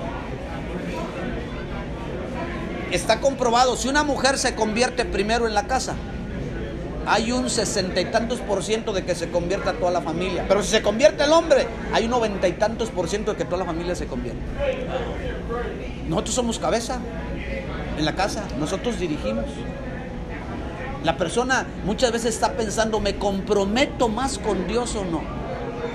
[2.89, 5.93] Está comprobado, si una mujer se convierte primero en la casa,
[7.09, 10.45] hay un sesenta y tantos por ciento de que se convierta toda la familia.
[10.47, 13.45] Pero si se convierte el hombre, hay un noventa y tantos por ciento de que
[13.45, 14.39] toda la familia se convierte.
[16.07, 16.99] Nosotros somos cabeza
[17.97, 19.45] en la casa, nosotros dirigimos.
[21.03, 25.23] La persona muchas veces está pensando, ¿me comprometo más con Dios o no?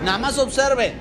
[0.03, 0.95] Nada más observe,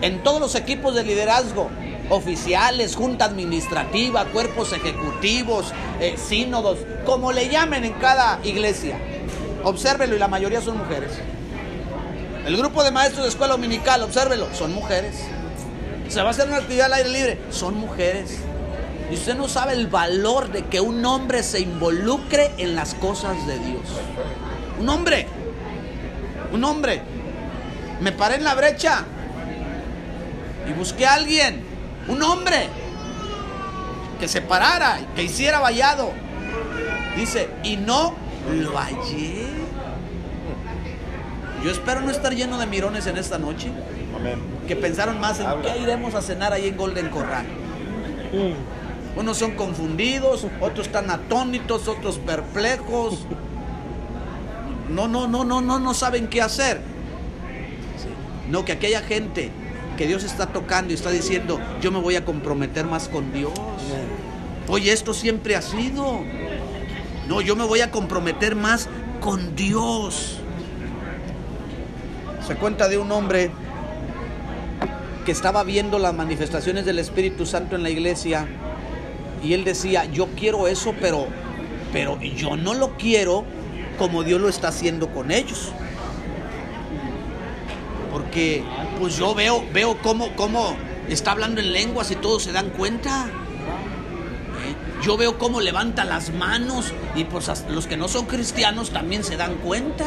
[0.00, 1.68] en todos los equipos de liderazgo,
[2.08, 8.96] oficiales, junta administrativa, cuerpos ejecutivos, eh, sínodos, como le llamen en cada iglesia,
[9.64, 11.12] obsérvelo y la mayoría son mujeres.
[12.46, 15.16] El grupo de maestros de escuela dominical, obsérvelo, son mujeres.
[16.08, 18.38] Se va a hacer una actividad al aire libre, son mujeres.
[19.10, 23.46] Y usted no sabe el valor de que un hombre se involucre en las cosas
[23.46, 23.82] de Dios.
[24.78, 25.26] Un hombre,
[26.52, 27.02] un hombre.
[28.00, 29.04] Me paré en la brecha
[30.68, 31.62] y busqué a alguien,
[32.08, 32.68] un hombre,
[34.18, 36.12] que se parara, que hiciera vallado.
[37.16, 38.14] Dice, y no
[38.48, 39.46] lo hallé.
[41.64, 43.70] Yo espero no estar lleno de mirones en esta noche,
[44.16, 44.38] Amén.
[44.66, 45.74] que pensaron más en Habla.
[45.74, 47.44] qué iremos a cenar ahí en Golden Corral.
[49.16, 53.26] Unos son confundidos, otros están atónitos, otros perplejos.
[54.88, 56.78] No, no, no, no, no, no saben qué hacer.
[57.98, 58.08] Sí.
[58.50, 59.50] No, que aquella gente
[59.98, 63.52] que Dios está tocando y está diciendo, yo me voy a comprometer más con Dios.
[64.66, 66.22] Oye, esto siempre ha sido.
[67.30, 68.88] No, yo me voy a comprometer más
[69.20, 70.38] con Dios.
[72.44, 73.52] Se cuenta de un hombre
[75.24, 78.48] que estaba viendo las manifestaciones del Espíritu Santo en la iglesia
[79.44, 81.28] y él decía, yo quiero eso, pero,
[81.92, 83.44] pero yo no lo quiero
[83.96, 85.70] como Dios lo está haciendo con ellos.
[88.10, 88.64] Porque
[88.98, 90.74] pues yo veo, veo cómo, cómo
[91.08, 93.30] está hablando en lenguas y todos se dan cuenta.
[95.02, 99.36] Yo veo cómo levanta las manos y pues los que no son cristianos también se
[99.36, 100.04] dan cuenta.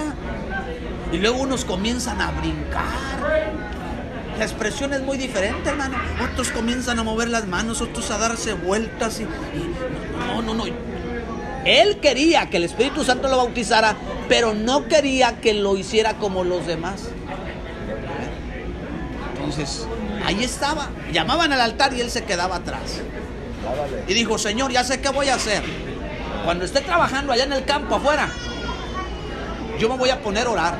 [1.11, 2.83] Y luego unos comienzan a brincar.
[4.37, 5.97] La expresión es muy diferente, hermano.
[6.31, 9.25] Otros comienzan a mover las manos, otros a darse vueltas y-
[10.27, 10.65] no, no, no.
[11.65, 13.95] Él quería que el Espíritu Santo lo bautizara,
[14.27, 17.09] pero no quería que lo hiciera como los demás.
[19.35, 19.87] Entonces,
[20.25, 20.89] ahí estaba.
[21.11, 23.01] Llamaban al altar y él se quedaba atrás.
[24.07, 25.63] Y dijo, Señor, ya sé qué voy a hacer.
[26.43, 28.29] Cuando esté trabajando allá en el campo afuera,
[29.79, 30.77] yo me voy a poner a orar.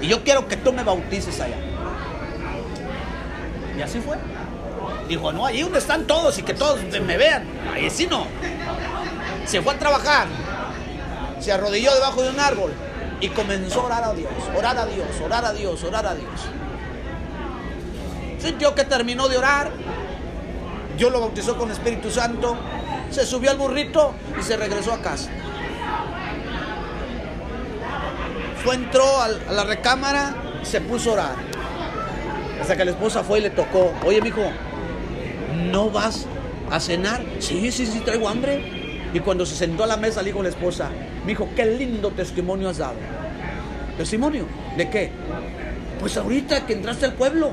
[0.00, 1.56] Y yo quiero que tú me bautices allá.
[3.76, 4.16] Y así fue.
[5.08, 7.44] Dijo, no, ahí donde están todos y que todos me vean.
[7.72, 8.26] Ahí sí no.
[9.46, 10.26] Se fue a trabajar.
[11.40, 12.72] Se arrodilló debajo de un árbol
[13.20, 16.40] y comenzó a orar a Dios, orar a Dios, orar a Dios, orar a Dios.
[18.38, 19.70] Sintió que terminó de orar.
[20.96, 22.56] Dios lo bautizó con Espíritu Santo.
[23.10, 25.30] Se subió al burrito y se regresó a casa.
[28.64, 30.34] Fue, entró a la recámara
[30.66, 31.34] se puso a orar.
[32.60, 33.92] Hasta que la esposa fue y le tocó.
[34.04, 34.42] Oye, mijo,
[35.70, 36.26] ¿no vas
[36.70, 37.24] a cenar?
[37.38, 39.08] Sí, sí, sí, traigo hambre.
[39.14, 40.90] Y cuando se sentó a la mesa, le dijo la esposa,
[41.24, 42.96] mijo, qué lindo testimonio has dado.
[43.96, 44.46] ¿Testimonio?
[44.76, 45.10] ¿De qué?
[46.00, 47.52] Pues ahorita que entraste al pueblo.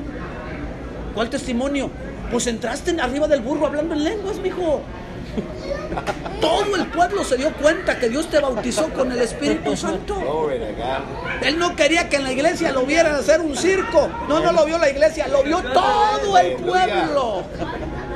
[1.14, 1.92] ¿Cuál testimonio?
[2.34, 4.82] Pues entraste en- arriba del burro hablando en lenguas, mijo.
[6.42, 10.16] Todo el pueblo se dio cuenta que Dios te bautizó con el Espíritu Santo.
[11.44, 14.10] Él no quería que en la iglesia lo vieran hacer un circo.
[14.28, 17.44] No, no lo vio la iglesia, lo vio todo el pueblo.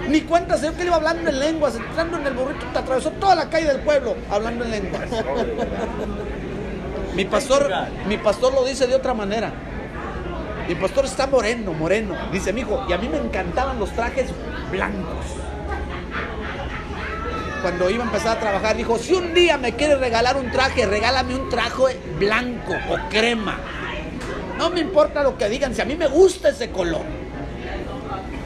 [0.10, 2.80] Ni cuenta se dio que él iba hablando en lenguas, entrando en el burrito, te
[2.80, 5.04] atravesó toda la calle del pueblo hablando en lenguas.
[7.16, 7.70] Mi pastor,
[8.08, 9.52] mi pastor lo dice de otra manera.
[10.68, 12.16] Mi pastor está moreno, moreno.
[12.32, 14.30] Dice, mijo, y a mí me encantaban los trajes
[14.70, 15.26] blancos.
[17.62, 20.86] Cuando iba a empezar a trabajar, dijo, si un día me quieres regalar un traje,
[20.86, 23.58] regálame un traje blanco o crema.
[24.58, 27.04] No me importa lo que digan, si a mí me gusta ese color.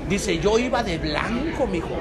[0.08, 1.98] Dice, yo iba de blanco, mijo.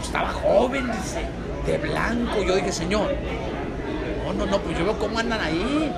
[0.00, 1.22] Estaba joven, dice,
[1.66, 2.42] de blanco.
[2.42, 3.14] Yo dije, Señor,
[4.26, 5.92] no, no, no, pues yo veo cómo andan ahí.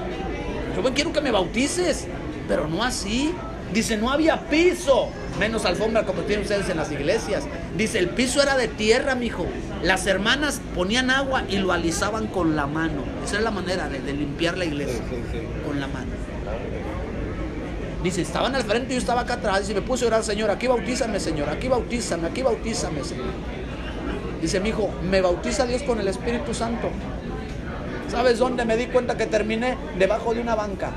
[0.74, 2.06] Yo quiero que me bautices,
[2.48, 3.34] pero no así.
[3.72, 5.08] Dice, no había piso,
[5.40, 7.44] menos alfombra como tienen ustedes en las iglesias.
[7.76, 9.46] Dice, el piso era de tierra, mijo.
[9.82, 13.02] Las hermanas ponían agua y lo alisaban con la mano.
[13.24, 15.46] Esa era la manera de, de limpiar la iglesia, Sí, sí, sí.
[15.66, 16.10] con la mano.
[18.02, 19.70] Dice, estaban al frente y yo estaba acá atrás.
[19.70, 23.26] Y me puse a orar, Señor, aquí bautízame, Señor, aquí bautízame, aquí bautízame, Señor.
[24.42, 26.90] Dice mi hijo, me bautiza Dios con el Espíritu Santo.
[28.10, 29.78] ¿Sabes dónde me di cuenta que terminé?
[29.98, 30.90] Debajo de una banca.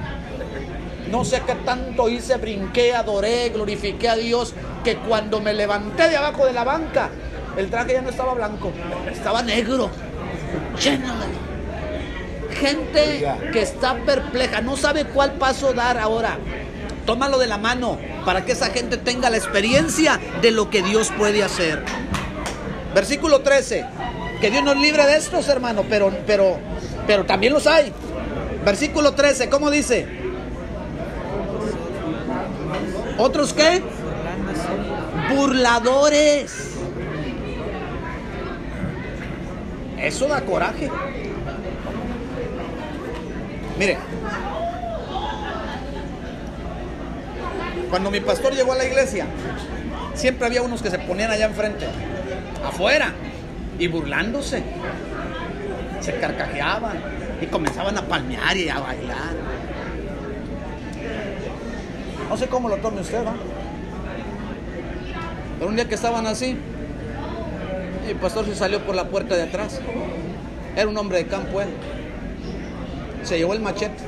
[1.12, 4.54] No sé qué tanto hice, brinqué, adoré, glorifiqué a Dios.
[4.84, 7.10] que cuando me levanté de abajo de la banca,
[7.58, 8.72] el traje ya no estaba blanco,
[9.12, 9.90] estaba negro,
[10.80, 11.46] lleno de
[12.56, 16.38] gente que está perpleja, no sabe cuál paso dar ahora.
[17.06, 21.12] Tómalo de la mano para que esa gente tenga la experiencia de lo que Dios
[21.16, 21.84] puede hacer.
[22.96, 23.86] Versículo 13.
[24.42, 26.58] Que Dios nos libre de estos, hermano, pero, pero,
[27.06, 27.94] pero también los hay.
[28.66, 30.08] Versículo 13, ¿cómo dice?
[33.18, 33.82] ¿Otros qué?
[35.34, 36.76] Burladores.
[39.98, 40.90] Eso da coraje.
[43.80, 43.98] Mire,
[47.90, 49.26] cuando mi pastor llegó a la iglesia,
[50.14, 51.88] siempre había unos que se ponían allá enfrente,
[52.64, 53.14] afuera,
[53.80, 54.64] y burlándose.
[56.02, 56.98] Se carcajeaban
[57.42, 59.45] y comenzaban a palmear y a bailar.
[62.30, 63.34] No sé cómo lo tome usted, ¿va?
[65.58, 66.56] Pero un día que estaban así,
[68.08, 69.80] el pastor se salió por la puerta de atrás.
[70.76, 71.70] Era un hombre de campo él.
[73.24, 73.96] Se llevó el machete.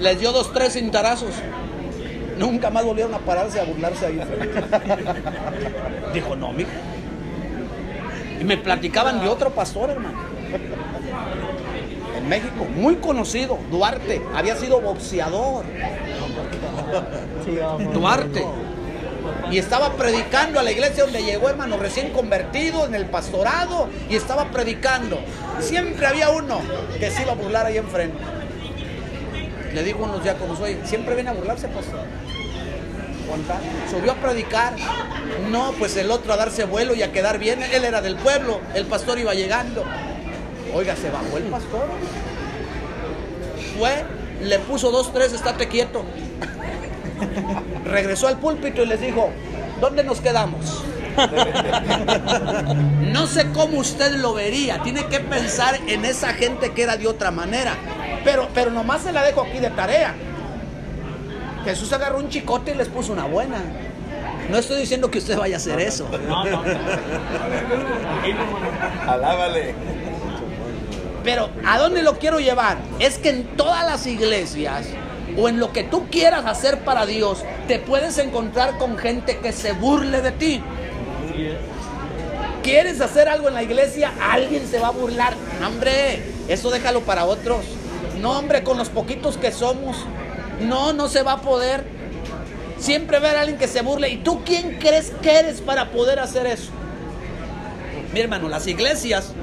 [0.00, 1.34] Les dio dos, tres cintarazos.
[2.38, 4.20] Nunca más volvieron a pararse a burlarse ahí.
[6.14, 6.70] Dijo, no, mijo.
[8.40, 10.18] Y me platicaban de otro pastor, hermano.
[12.18, 15.64] En México, muy conocido, Duarte, había sido boxeador.
[17.94, 18.44] Duarte.
[19.52, 23.88] Y estaba predicando a la iglesia donde llegó, hermano, recién convertido en el pastorado.
[24.10, 25.20] Y estaba predicando.
[25.60, 26.60] Siempre había uno
[26.98, 28.18] que se iba a burlar ahí enfrente.
[29.72, 32.00] Le digo unos diáconos, oye, siempre viene a burlarse, pastor.
[33.46, 33.90] Carlos.
[33.90, 34.74] Subió a predicar.
[35.50, 37.62] No, pues el otro a darse vuelo y a quedar bien.
[37.62, 38.60] Él era del pueblo.
[38.74, 39.84] El pastor iba llegando.
[40.74, 41.86] Oiga, se bajó el pastor.
[43.78, 44.04] Fue,
[44.42, 46.04] le puso dos, tres, estate quieto.
[47.84, 49.30] Regresó al púlpito y les dijo,
[49.80, 50.84] ¿dónde nos quedamos?
[53.12, 54.82] No sé cómo usted lo vería.
[54.82, 57.74] Tiene que pensar en esa gente que era de otra manera.
[58.22, 60.14] Pero, pero nomás se la dejo aquí de tarea.
[61.64, 63.56] Jesús agarró un chicote y les puso una buena.
[64.50, 66.08] No estoy diciendo que usted vaya a hacer eso.
[66.28, 66.62] No, no.
[69.06, 69.74] Alábale.
[71.28, 72.78] Pero ¿a dónde lo quiero llevar?
[73.00, 74.86] Es que en todas las iglesias
[75.36, 79.52] o en lo que tú quieras hacer para Dios, te puedes encontrar con gente que
[79.52, 80.62] se burle de ti.
[82.62, 84.10] ¿Quieres hacer algo en la iglesia?
[84.22, 85.34] Alguien se va a burlar.
[85.66, 87.62] Hombre, eso déjalo para otros.
[88.22, 89.98] No, hombre, con los poquitos que somos.
[90.62, 91.84] No, no se va a poder.
[92.78, 94.08] Siempre ver a alguien que se burle.
[94.08, 96.70] ¿Y tú quién crees que eres para poder hacer eso?
[98.14, 99.34] Mi hermano, las iglesias,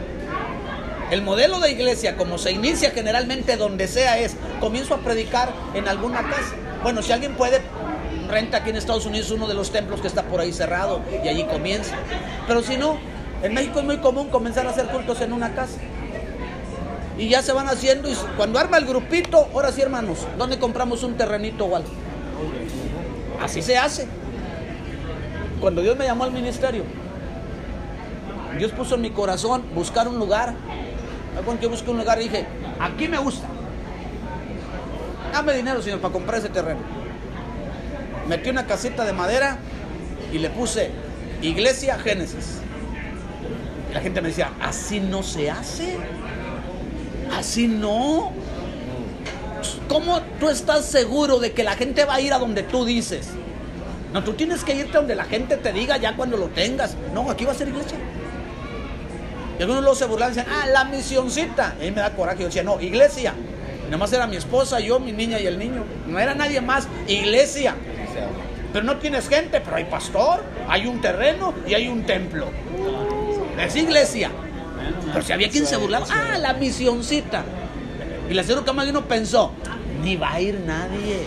[1.11, 5.87] el modelo de iglesia, como se inicia generalmente donde sea, es comienzo a predicar en
[5.87, 6.55] alguna casa.
[6.83, 7.61] Bueno, si alguien puede,
[8.29, 11.27] renta aquí en Estados Unidos uno de los templos que está por ahí cerrado y
[11.27, 11.95] allí comienza.
[12.47, 12.97] Pero si no,
[13.43, 15.77] en México es muy común comenzar a hacer cultos en una casa.
[17.17, 21.03] Y ya se van haciendo y cuando arma el grupito, ahora sí hermanos, ¿dónde compramos
[21.03, 21.89] un terrenito o algo?
[23.41, 24.07] Así se hace.
[25.61, 26.83] Cuando Dios me llamó al ministerio,
[28.57, 30.53] Dios puso en mi corazón buscar un lugar.
[31.43, 32.45] Cuando yo busqué un lugar dije,
[32.79, 33.47] aquí me gusta.
[35.31, 36.79] Dame dinero, señor, para comprar ese terreno.
[38.27, 39.57] Metí una casita de madera
[40.31, 40.91] y le puse
[41.41, 42.61] Iglesia Génesis.
[43.91, 45.97] Y la gente me decía, así no se hace.
[47.37, 48.31] Así no.
[49.89, 53.29] ¿Cómo tú estás seguro de que la gente va a ir a donde tú dices?
[54.13, 56.95] No, tú tienes que irte donde la gente te diga ya cuando lo tengas.
[57.13, 57.97] No, aquí va a ser iglesia.
[59.57, 61.75] Y algunos luego se burlaban y decían, ah, la misioncita.
[61.79, 62.39] Y ahí me da coraje.
[62.39, 63.33] Yo decía, no, iglesia.
[63.85, 65.83] Nada más era mi esposa, yo, mi niña y el niño.
[66.07, 66.87] No era nadie más.
[67.07, 67.75] Iglesia.
[68.73, 72.47] Pero no tienes gente, pero hay pastor, hay un terreno y hay un templo.
[73.57, 74.31] Es iglesia.
[75.13, 77.43] Pero si había quien se burlaba, ah, la misioncita.
[78.29, 79.53] Y la señora Camarino pensó,
[80.03, 81.21] ni va a ir nadie.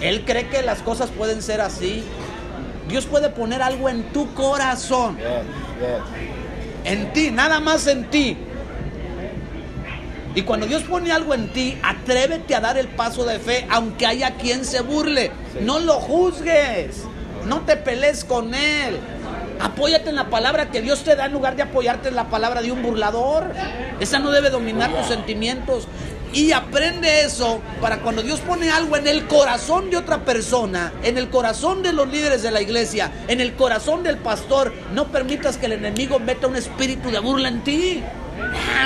[0.00, 2.04] Él cree que las cosas pueden ser así.
[2.88, 5.18] Dios puede poner algo en tu corazón.
[6.84, 8.36] En ti, nada más en ti.
[10.34, 14.06] Y cuando Dios pone algo en ti, atrévete a dar el paso de fe, aunque
[14.06, 15.32] haya quien se burle.
[15.62, 17.02] No lo juzgues,
[17.46, 18.98] no te pelees con él.
[19.60, 22.62] Apóyate en la palabra que Dios te da en lugar de apoyarte en la palabra
[22.62, 23.52] de un burlador.
[23.98, 25.88] Esa no debe dominar tus sentimientos.
[26.32, 31.16] Y aprende eso para cuando Dios pone algo en el corazón de otra persona, en
[31.16, 35.56] el corazón de los líderes de la iglesia, en el corazón del pastor, no permitas
[35.56, 38.02] que el enemigo meta un espíritu de burla en ti.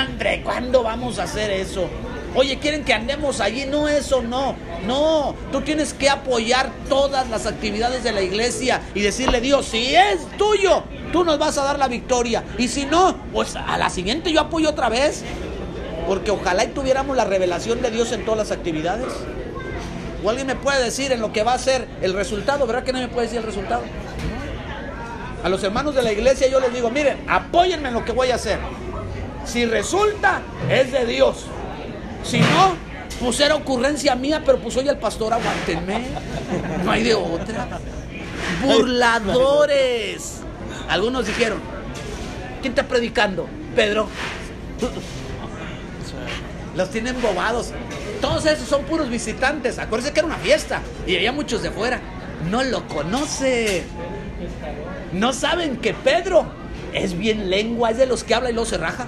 [0.07, 1.89] Hombre, ¿cuándo vamos a hacer eso?
[2.35, 3.65] Oye, quieren que andemos allí.
[3.65, 4.55] No, eso no.
[4.87, 9.95] No, tú tienes que apoyar todas las actividades de la iglesia y decirle, Dios, si
[9.95, 12.43] es tuyo, tú nos vas a dar la victoria.
[12.57, 15.23] Y si no, pues a la siguiente yo apoyo otra vez.
[16.07, 19.07] Porque ojalá y tuviéramos la revelación de Dios en todas las actividades.
[20.23, 22.93] O alguien me puede decir en lo que va a ser el resultado, ¿verdad que
[22.93, 23.83] no me puede decir el resultado?
[25.43, 28.31] A los hermanos de la iglesia yo les digo, miren, apóyenme en lo que voy
[28.31, 28.59] a hacer.
[29.45, 31.45] Si resulta, es de Dios.
[32.23, 32.77] Si no,
[33.19, 36.07] pues era ocurrencia mía, pero pues soy el pastor, aguántenme.
[36.85, 37.67] No hay de otra.
[38.63, 40.39] Burladores.
[40.87, 41.59] Algunos dijeron,
[42.61, 43.47] ¿quién está predicando?
[43.75, 44.07] Pedro.
[46.75, 47.71] Los tienen bobados.
[48.21, 49.79] Todos esos son puros visitantes.
[49.79, 51.99] Acuérdense que era una fiesta y había muchos de fuera.
[52.49, 53.83] No lo conocen.
[55.13, 56.45] No saben que Pedro
[56.93, 59.07] es bien lengua, es de los que habla y luego se raja.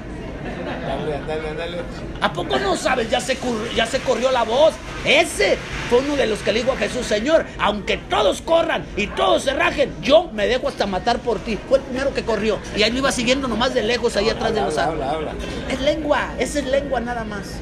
[0.86, 1.78] Dale, dale, dale.
[2.22, 3.10] ¿A poco no sabes?
[3.10, 3.38] Ya se,
[3.76, 4.74] ya se corrió la voz.
[5.04, 5.58] Ese
[5.90, 9.44] fue uno de los que le dijo a Jesús, Señor, aunque todos corran y todos
[9.44, 11.58] se rajen, yo me dejo hasta matar por ti.
[11.68, 12.60] Fue el primero que corrió.
[12.76, 15.08] Y ahí lo iba siguiendo nomás de lejos, ahí atrás de los árboles.
[15.08, 15.34] habla, habla.
[15.70, 17.46] Es lengua, esa es lengua nada más.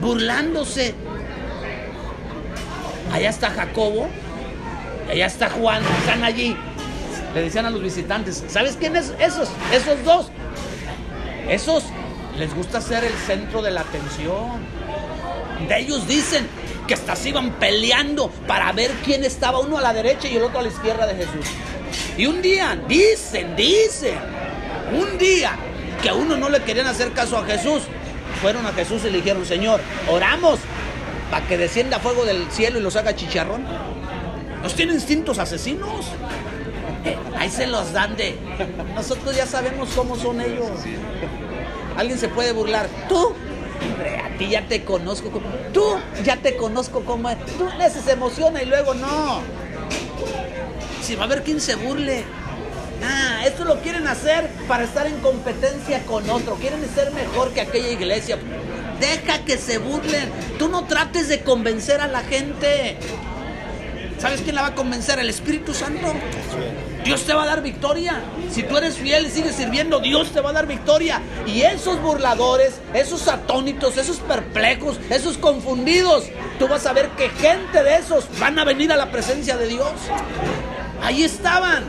[0.00, 0.94] Burlándose.
[3.12, 4.06] Allá está Jacobo,
[5.10, 6.56] allá está Juan, están allí.
[7.34, 9.48] Le decían a los visitantes, ¿sabes quién es esos?
[9.72, 10.30] Esos dos.
[11.48, 11.84] Esos
[12.38, 14.60] les gusta ser el centro de la atención.
[15.66, 16.46] De ellos dicen
[16.86, 20.42] que hasta se iban peleando para ver quién estaba uno a la derecha y el
[20.42, 21.46] otro a la izquierda de Jesús.
[22.16, 24.18] Y un día, dicen, dicen,
[24.92, 25.56] un día
[26.02, 27.82] que a uno no le querían hacer caso a Jesús,
[28.40, 30.60] fueron a Jesús y le dijeron, Señor, oramos
[31.30, 33.64] para que descienda fuego del cielo y los haga chicharrón.
[34.62, 36.06] ¿Los tiene instintos asesinos?
[37.36, 38.36] Ahí se los dan de...
[38.94, 40.66] Nosotros ya sabemos cómo son ellos.
[41.96, 42.88] Alguien se puede burlar.
[43.08, 43.34] Tú,
[44.24, 45.30] a ti ya te conozco.
[45.72, 47.36] Tú ya te conozco como es.
[47.56, 47.68] Tú
[48.04, 49.40] se emociona y luego no.
[51.02, 52.24] Si va a haber quien se burle.
[53.02, 56.56] Ah, esto lo quieren hacer para estar en competencia con otro.
[56.56, 58.38] Quieren ser mejor que aquella iglesia.
[59.00, 60.30] Deja que se burlen.
[60.58, 62.96] Tú no trates de convencer a la gente.
[64.18, 65.18] ¿Sabes quién la va a convencer?
[65.20, 66.12] El Espíritu Santo.
[67.08, 68.20] Dios te va a dar victoria.
[68.50, 71.22] Si tú eres fiel y sigues sirviendo, Dios te va a dar victoria.
[71.46, 76.24] Y esos burladores, esos atónitos, esos perplejos, esos confundidos,
[76.58, 79.68] tú vas a ver que gente de esos van a venir a la presencia de
[79.68, 79.90] Dios.
[81.02, 81.82] Ahí estaban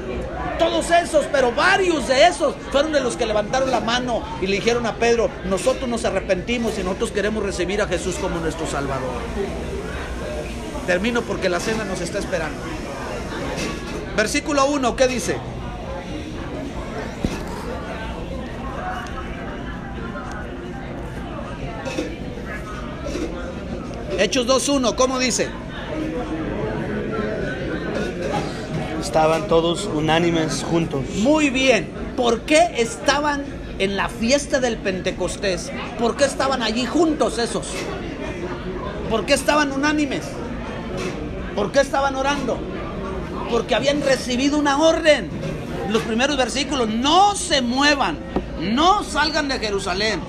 [0.57, 4.55] todos esos, pero varios de esos fueron de los que levantaron la mano y le
[4.55, 9.11] dijeron a Pedro, nosotros nos arrepentimos y nosotros queremos recibir a Jesús como nuestro Salvador.
[10.87, 12.78] Termino porque la cena nos está esperando.
[14.15, 15.37] Versículo 1, ¿qué dice?
[24.19, 25.47] Hechos 2.1, ¿cómo dice?
[29.01, 31.05] Estaban todos unánimes juntos.
[31.15, 31.87] Muy bien.
[32.17, 33.45] ¿Por qué estaban
[33.79, 35.71] en la fiesta del Pentecostés?
[35.97, 37.67] ¿Por qué estaban allí juntos esos?
[39.09, 40.25] ¿Por qué estaban unánimes?
[41.55, 42.59] ¿Por qué estaban orando?
[43.49, 45.29] Porque habían recibido una orden.
[45.89, 48.19] Los primeros versículos, no se muevan,
[48.61, 50.21] no salgan de Jerusalén.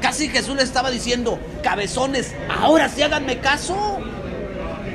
[0.00, 3.98] Casi Jesús le estaba diciendo, cabezones, ahora sí háganme caso.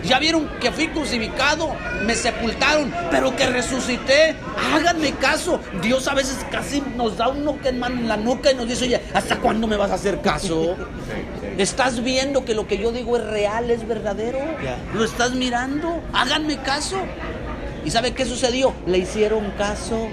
[0.03, 1.69] Ya vieron que fui crucificado,
[2.05, 4.35] me sepultaron, pero que resucité.
[4.73, 5.59] Háganme caso.
[5.81, 8.67] Dios a veces casi nos da un noque en mano en la nuca y nos
[8.67, 10.75] dice, oye, ¿hasta cuándo me vas a hacer caso?
[11.57, 14.39] ¿Estás viendo que lo que yo digo es real, es verdadero?
[14.93, 16.01] ¿Lo estás mirando?
[16.13, 16.97] Háganme caso.
[17.85, 18.73] ¿Y sabe qué sucedió?
[18.85, 20.07] Le hicieron caso.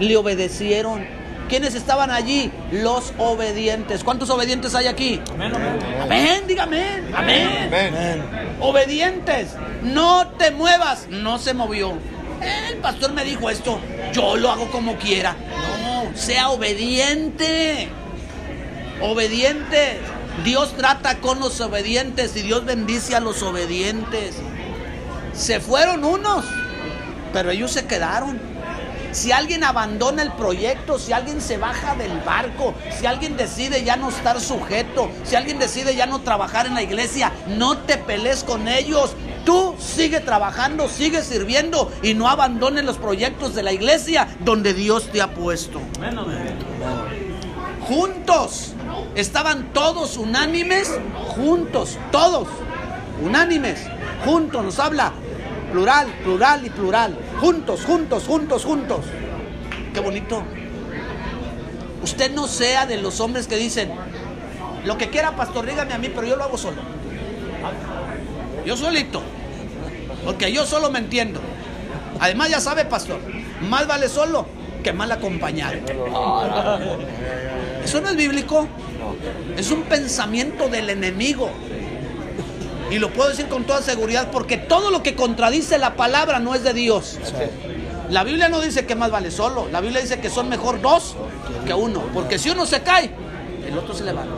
[0.00, 1.06] Le obedecieron.
[1.48, 2.50] ¿Quiénes estaban allí?
[2.70, 4.04] Los obedientes.
[4.04, 5.20] ¿Cuántos obedientes hay aquí?
[5.32, 6.02] Amén, amén.
[6.02, 6.84] Amén, dígame.
[7.14, 7.70] Amén.
[7.72, 8.22] Amén.
[8.60, 9.56] Obedientes.
[9.82, 11.06] No te muevas.
[11.08, 11.94] No se movió.
[12.40, 13.80] El pastor me dijo esto.
[14.12, 15.36] Yo lo hago como quiera.
[15.82, 17.88] No, sea obediente.
[19.00, 19.98] Obediente.
[20.44, 24.36] Dios trata con los obedientes y Dios bendice a los obedientes.
[25.38, 26.44] Se fueron unos,
[27.32, 28.40] pero ellos se quedaron.
[29.12, 33.96] Si alguien abandona el proyecto, si alguien se baja del barco, si alguien decide ya
[33.96, 38.42] no estar sujeto, si alguien decide ya no trabajar en la iglesia, no te pelees
[38.42, 39.14] con ellos.
[39.44, 45.10] Tú sigue trabajando, sigue sirviendo y no abandones los proyectos de la iglesia donde Dios
[45.12, 45.80] te ha puesto.
[47.86, 48.74] Juntos.
[49.14, 50.92] Estaban todos unánimes,
[51.34, 52.48] juntos, todos,
[53.22, 53.80] unánimes,
[54.24, 55.12] juntos, nos habla
[55.72, 59.04] plural, plural y plural, juntos, juntos, juntos, juntos.
[59.92, 60.42] Qué bonito.
[62.02, 63.90] Usted no sea de los hombres que dicen,
[64.84, 66.80] lo que quiera, pastor, dígame a mí, pero yo lo hago solo.
[68.64, 69.22] Yo solito.
[70.24, 71.40] Porque yo solo me entiendo.
[72.20, 73.20] Además, ya sabe, pastor,
[73.68, 74.46] más vale solo
[74.82, 75.76] que mal acompañado.
[77.84, 78.68] Eso no es bíblico.
[79.56, 81.50] Es un pensamiento del enemigo.
[82.90, 86.54] Y lo puedo decir con toda seguridad porque todo lo que contradice la palabra no
[86.54, 87.18] es de Dios.
[88.10, 89.68] La Biblia no dice que más vale solo.
[89.70, 91.14] La Biblia dice que son mejor dos
[91.66, 92.02] que uno.
[92.14, 93.10] Porque si uno se cae,
[93.66, 94.34] el otro se levanta.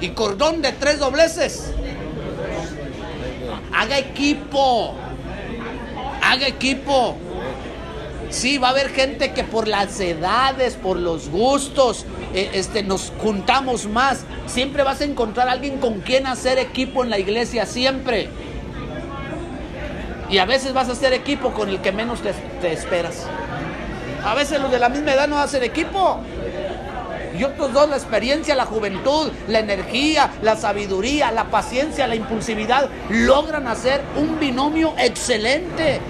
[0.00, 1.72] Y cordón de tres dobleces.
[3.72, 4.94] Haga equipo.
[6.22, 7.16] Haga equipo.
[8.30, 13.12] Sí, va a haber gente que por las edades, por los gustos, eh, este, nos
[13.18, 14.20] juntamos más.
[14.46, 18.28] Siempre vas a encontrar a alguien con quien hacer equipo en la iglesia, siempre.
[20.30, 23.26] Y a veces vas a hacer equipo con el que menos te, te esperas.
[24.24, 26.20] A veces los de la misma edad no hacen equipo.
[27.36, 32.88] Y otros dos, la experiencia, la juventud, la energía, la sabiduría, la paciencia, la impulsividad,
[33.08, 36.00] logran hacer un binomio excelente.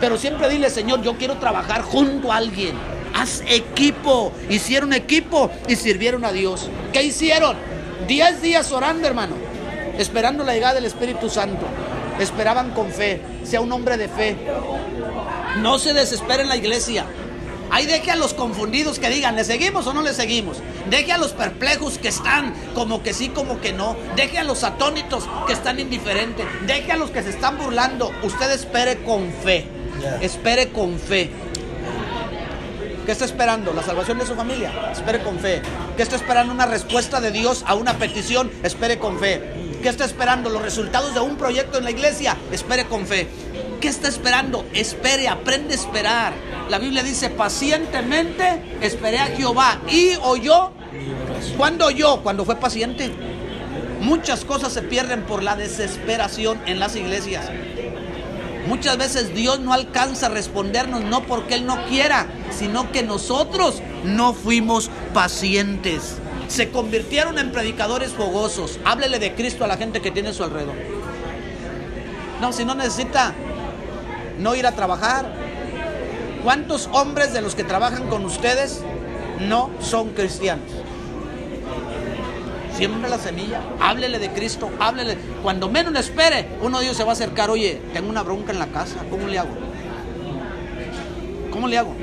[0.00, 2.74] Pero siempre dile, Señor, yo quiero trabajar junto a alguien.
[3.14, 4.32] Haz equipo.
[4.48, 6.68] Hicieron equipo y sirvieron a Dios.
[6.92, 7.56] ¿Qué hicieron?
[8.06, 9.34] Diez días orando, hermano.
[9.98, 11.66] Esperando la llegada del Espíritu Santo.
[12.20, 13.20] Esperaban con fe.
[13.44, 14.36] Sea un hombre de fe.
[15.62, 17.06] No se desespere en la iglesia.
[17.70, 20.58] Ahí deje a los confundidos que digan, ¿le seguimos o no le seguimos?
[20.88, 23.96] Deje a los perplejos que están como que sí, como que no.
[24.14, 26.46] Deje a los atónitos que están indiferentes.
[26.66, 28.12] Deje a los que se están burlando.
[28.22, 29.75] Usted espere con fe.
[30.20, 31.30] Espere con fe.
[33.06, 33.72] ¿Qué está esperando?
[33.72, 34.90] ¿La salvación de su familia?
[34.90, 35.62] Espere con fe.
[35.96, 36.52] ¿Qué está esperando?
[36.52, 38.50] Una respuesta de Dios a una petición.
[38.64, 39.40] Espere con fe.
[39.80, 40.50] ¿Qué está esperando?
[40.50, 42.36] Los resultados de un proyecto en la iglesia.
[42.50, 43.28] Espere con fe.
[43.80, 44.64] ¿Qué está esperando?
[44.72, 46.32] Espere, aprende a esperar.
[46.68, 50.72] La Biblia dice, pacientemente esperé a Jehová y oyó.
[51.56, 52.22] ¿Cuándo oyó?
[52.22, 53.12] Cuando fue paciente.
[54.00, 57.48] Muchas cosas se pierden por la desesperación en las iglesias.
[58.66, 63.80] Muchas veces Dios no alcanza a respondernos no porque Él no quiera, sino que nosotros
[64.04, 66.16] no fuimos pacientes.
[66.48, 68.78] Se convirtieron en predicadores fogosos.
[68.84, 70.74] Háblele de Cristo a la gente que tiene a su alrededor.
[72.40, 73.34] No, si no necesita
[74.38, 75.32] no ir a trabajar.
[76.42, 78.82] ¿Cuántos hombres de los que trabajan con ustedes
[79.40, 80.70] no son cristianos?
[82.76, 85.16] Siempre la semilla, háblele de Cristo, háblele.
[85.42, 88.52] Cuando menos le espere, uno de ellos se va a acercar, oye, tengo una bronca
[88.52, 89.56] en la casa, ¿cómo le hago?
[91.50, 91.94] ¿Cómo le hago?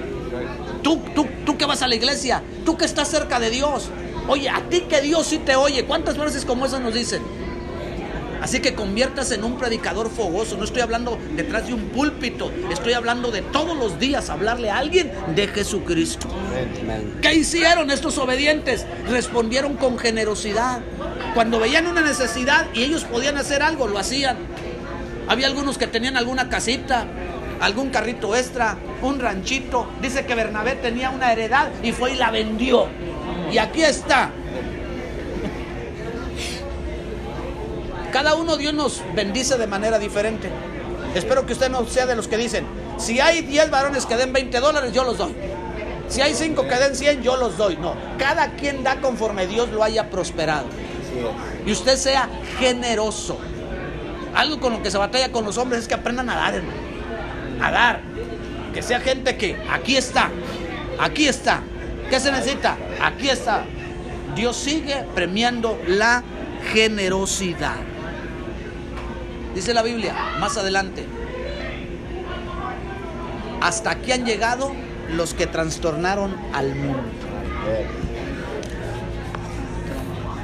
[0.82, 3.90] Tú, tú, tú que vas a la iglesia, tú que estás cerca de Dios,
[4.28, 7.22] oye, a ti que Dios sí te oye, ¿cuántas veces como esas nos dicen?
[8.44, 10.58] Así que conviértase en un predicador fogoso.
[10.58, 12.52] No estoy hablando detrás de un púlpito.
[12.70, 16.28] Estoy hablando de todos los días hablarle a alguien de Jesucristo.
[17.22, 18.86] ¿Qué hicieron estos obedientes?
[19.10, 20.82] Respondieron con generosidad.
[21.34, 24.36] Cuando veían una necesidad y ellos podían hacer algo, lo hacían.
[25.30, 27.08] Había algunos que tenían alguna casita,
[27.62, 29.88] algún carrito extra, un ranchito.
[30.02, 32.88] Dice que Bernabé tenía una heredad y fue y la vendió.
[33.54, 34.32] Y aquí está.
[38.14, 40.48] Cada uno Dios nos bendice de manera diferente.
[41.16, 42.64] Espero que usted no sea de los que dicen,
[43.00, 45.34] si hay 10 varones que den 20 dólares, yo los doy.
[46.08, 47.76] Si hay 5 que den 100, yo los doy.
[47.76, 50.66] No, cada quien da conforme Dios lo haya prosperado.
[51.66, 53.40] Y usted sea generoso.
[54.36, 56.78] Algo con lo que se batalla con los hombres es que aprendan a dar, hermano.
[57.62, 58.02] A dar.
[58.76, 60.30] Que sea gente que aquí está,
[61.00, 61.62] aquí está.
[62.12, 62.78] ¿Qué se necesita?
[63.02, 63.64] Aquí está.
[64.36, 66.24] Dios sigue premiando la
[66.72, 67.93] generosidad.
[69.54, 71.06] Dice la Biblia, más adelante,
[73.62, 74.72] hasta aquí han llegado
[75.12, 77.04] los que trastornaron al mundo.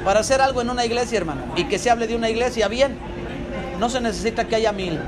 [0.04, 2.98] Para hacer algo en una iglesia, hermano, y que se hable de una iglesia bien,
[3.78, 4.98] no se necesita que haya mil.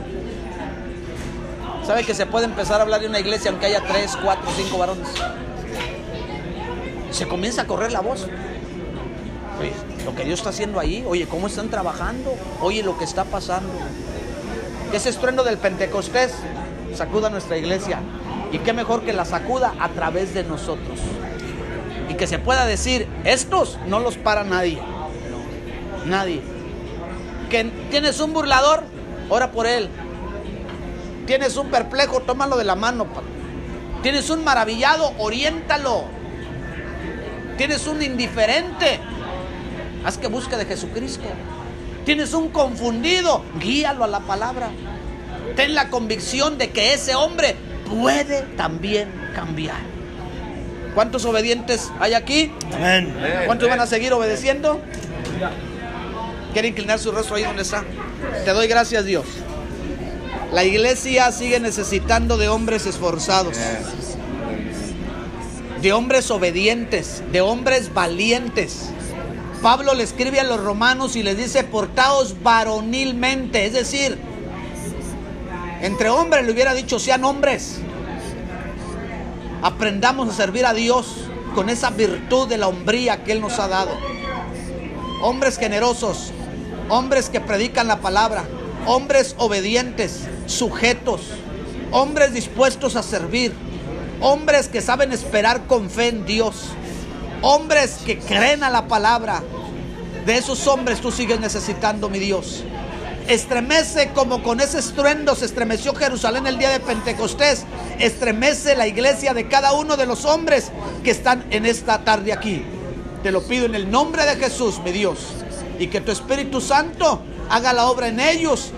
[1.86, 4.78] ¿Sabe que se puede empezar a hablar de una iglesia aunque haya tres, cuatro, cinco
[4.78, 5.09] varones?
[7.11, 8.26] Se comienza a correr la voz.
[10.05, 13.72] Lo que Dios está haciendo ahí, oye, cómo están trabajando, oye, lo que está pasando.
[14.92, 16.32] Ese estruendo del Pentecostés
[16.94, 18.00] sacuda nuestra iglesia.
[18.53, 20.98] Y qué mejor que la sacuda a través de nosotros.
[22.11, 24.78] Y que se pueda decir, estos no los para nadie.
[26.05, 26.42] Nadie.
[27.48, 28.82] Que tienes un burlador,
[29.30, 29.88] ora por él.
[31.26, 33.07] Tienes un perplejo, tómalo de la mano.
[34.03, 36.05] Tienes un maravillado, oriéntalo.
[37.57, 38.98] Tienes un indiferente,
[40.05, 41.24] haz que busque de Jesucristo.
[42.05, 44.70] Tienes un confundido, guíalo a la palabra.
[45.57, 47.57] Ten la convicción de que ese hombre
[47.88, 49.80] puede también cambiar.
[50.94, 52.53] ¿Cuántos obedientes hay aquí?
[52.74, 53.14] Amén.
[53.46, 54.80] ¿Cuántos van a seguir obedeciendo?
[56.53, 57.84] ¿Quiere inclinar su rostro ahí donde está?
[58.44, 59.24] Te doy gracias, Dios.
[60.53, 63.57] La iglesia sigue necesitando de hombres esforzados,
[65.80, 68.91] de hombres obedientes, de hombres valientes.
[69.63, 74.19] Pablo le escribe a los romanos y les dice, portaos varonilmente, es decir,
[75.81, 77.77] entre hombres le hubiera dicho, sean hombres.
[79.63, 83.69] Aprendamos a servir a Dios con esa virtud de la hombría que Él nos ha
[83.69, 83.93] dado.
[85.23, 86.33] Hombres generosos,
[86.89, 88.45] hombres que predican la palabra,
[88.87, 91.21] hombres obedientes, sujetos,
[91.93, 93.53] hombres dispuestos a servir,
[94.21, 96.71] hombres que saben esperar con fe en Dios,
[97.43, 99.43] hombres que creen a la palabra.
[100.24, 102.64] De esos hombres tú sigues necesitando, mi Dios.
[103.28, 107.64] Estremece como con ese estruendo se estremeció Jerusalén el día de Pentecostés.
[107.99, 110.70] Estremece la iglesia de cada uno de los hombres
[111.05, 112.64] que están en esta tarde aquí.
[113.22, 115.18] Te lo pido en el nombre de Jesús, mi Dios.
[115.78, 118.70] Y que tu Espíritu Santo haga la obra en ellos.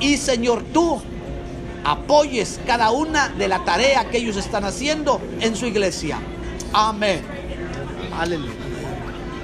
[0.00, 1.00] Y Señor, tú
[1.84, 6.18] apoyes cada una de la tarea que ellos están haciendo en su iglesia.
[6.72, 7.22] Amén.
[8.18, 8.52] Aleluya.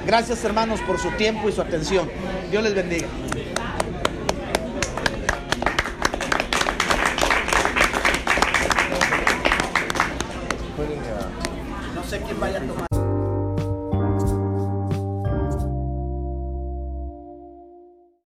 [0.06, 2.10] Gracias hermanos por su tiempo y su atención.
[2.50, 3.08] Dios les bendiga.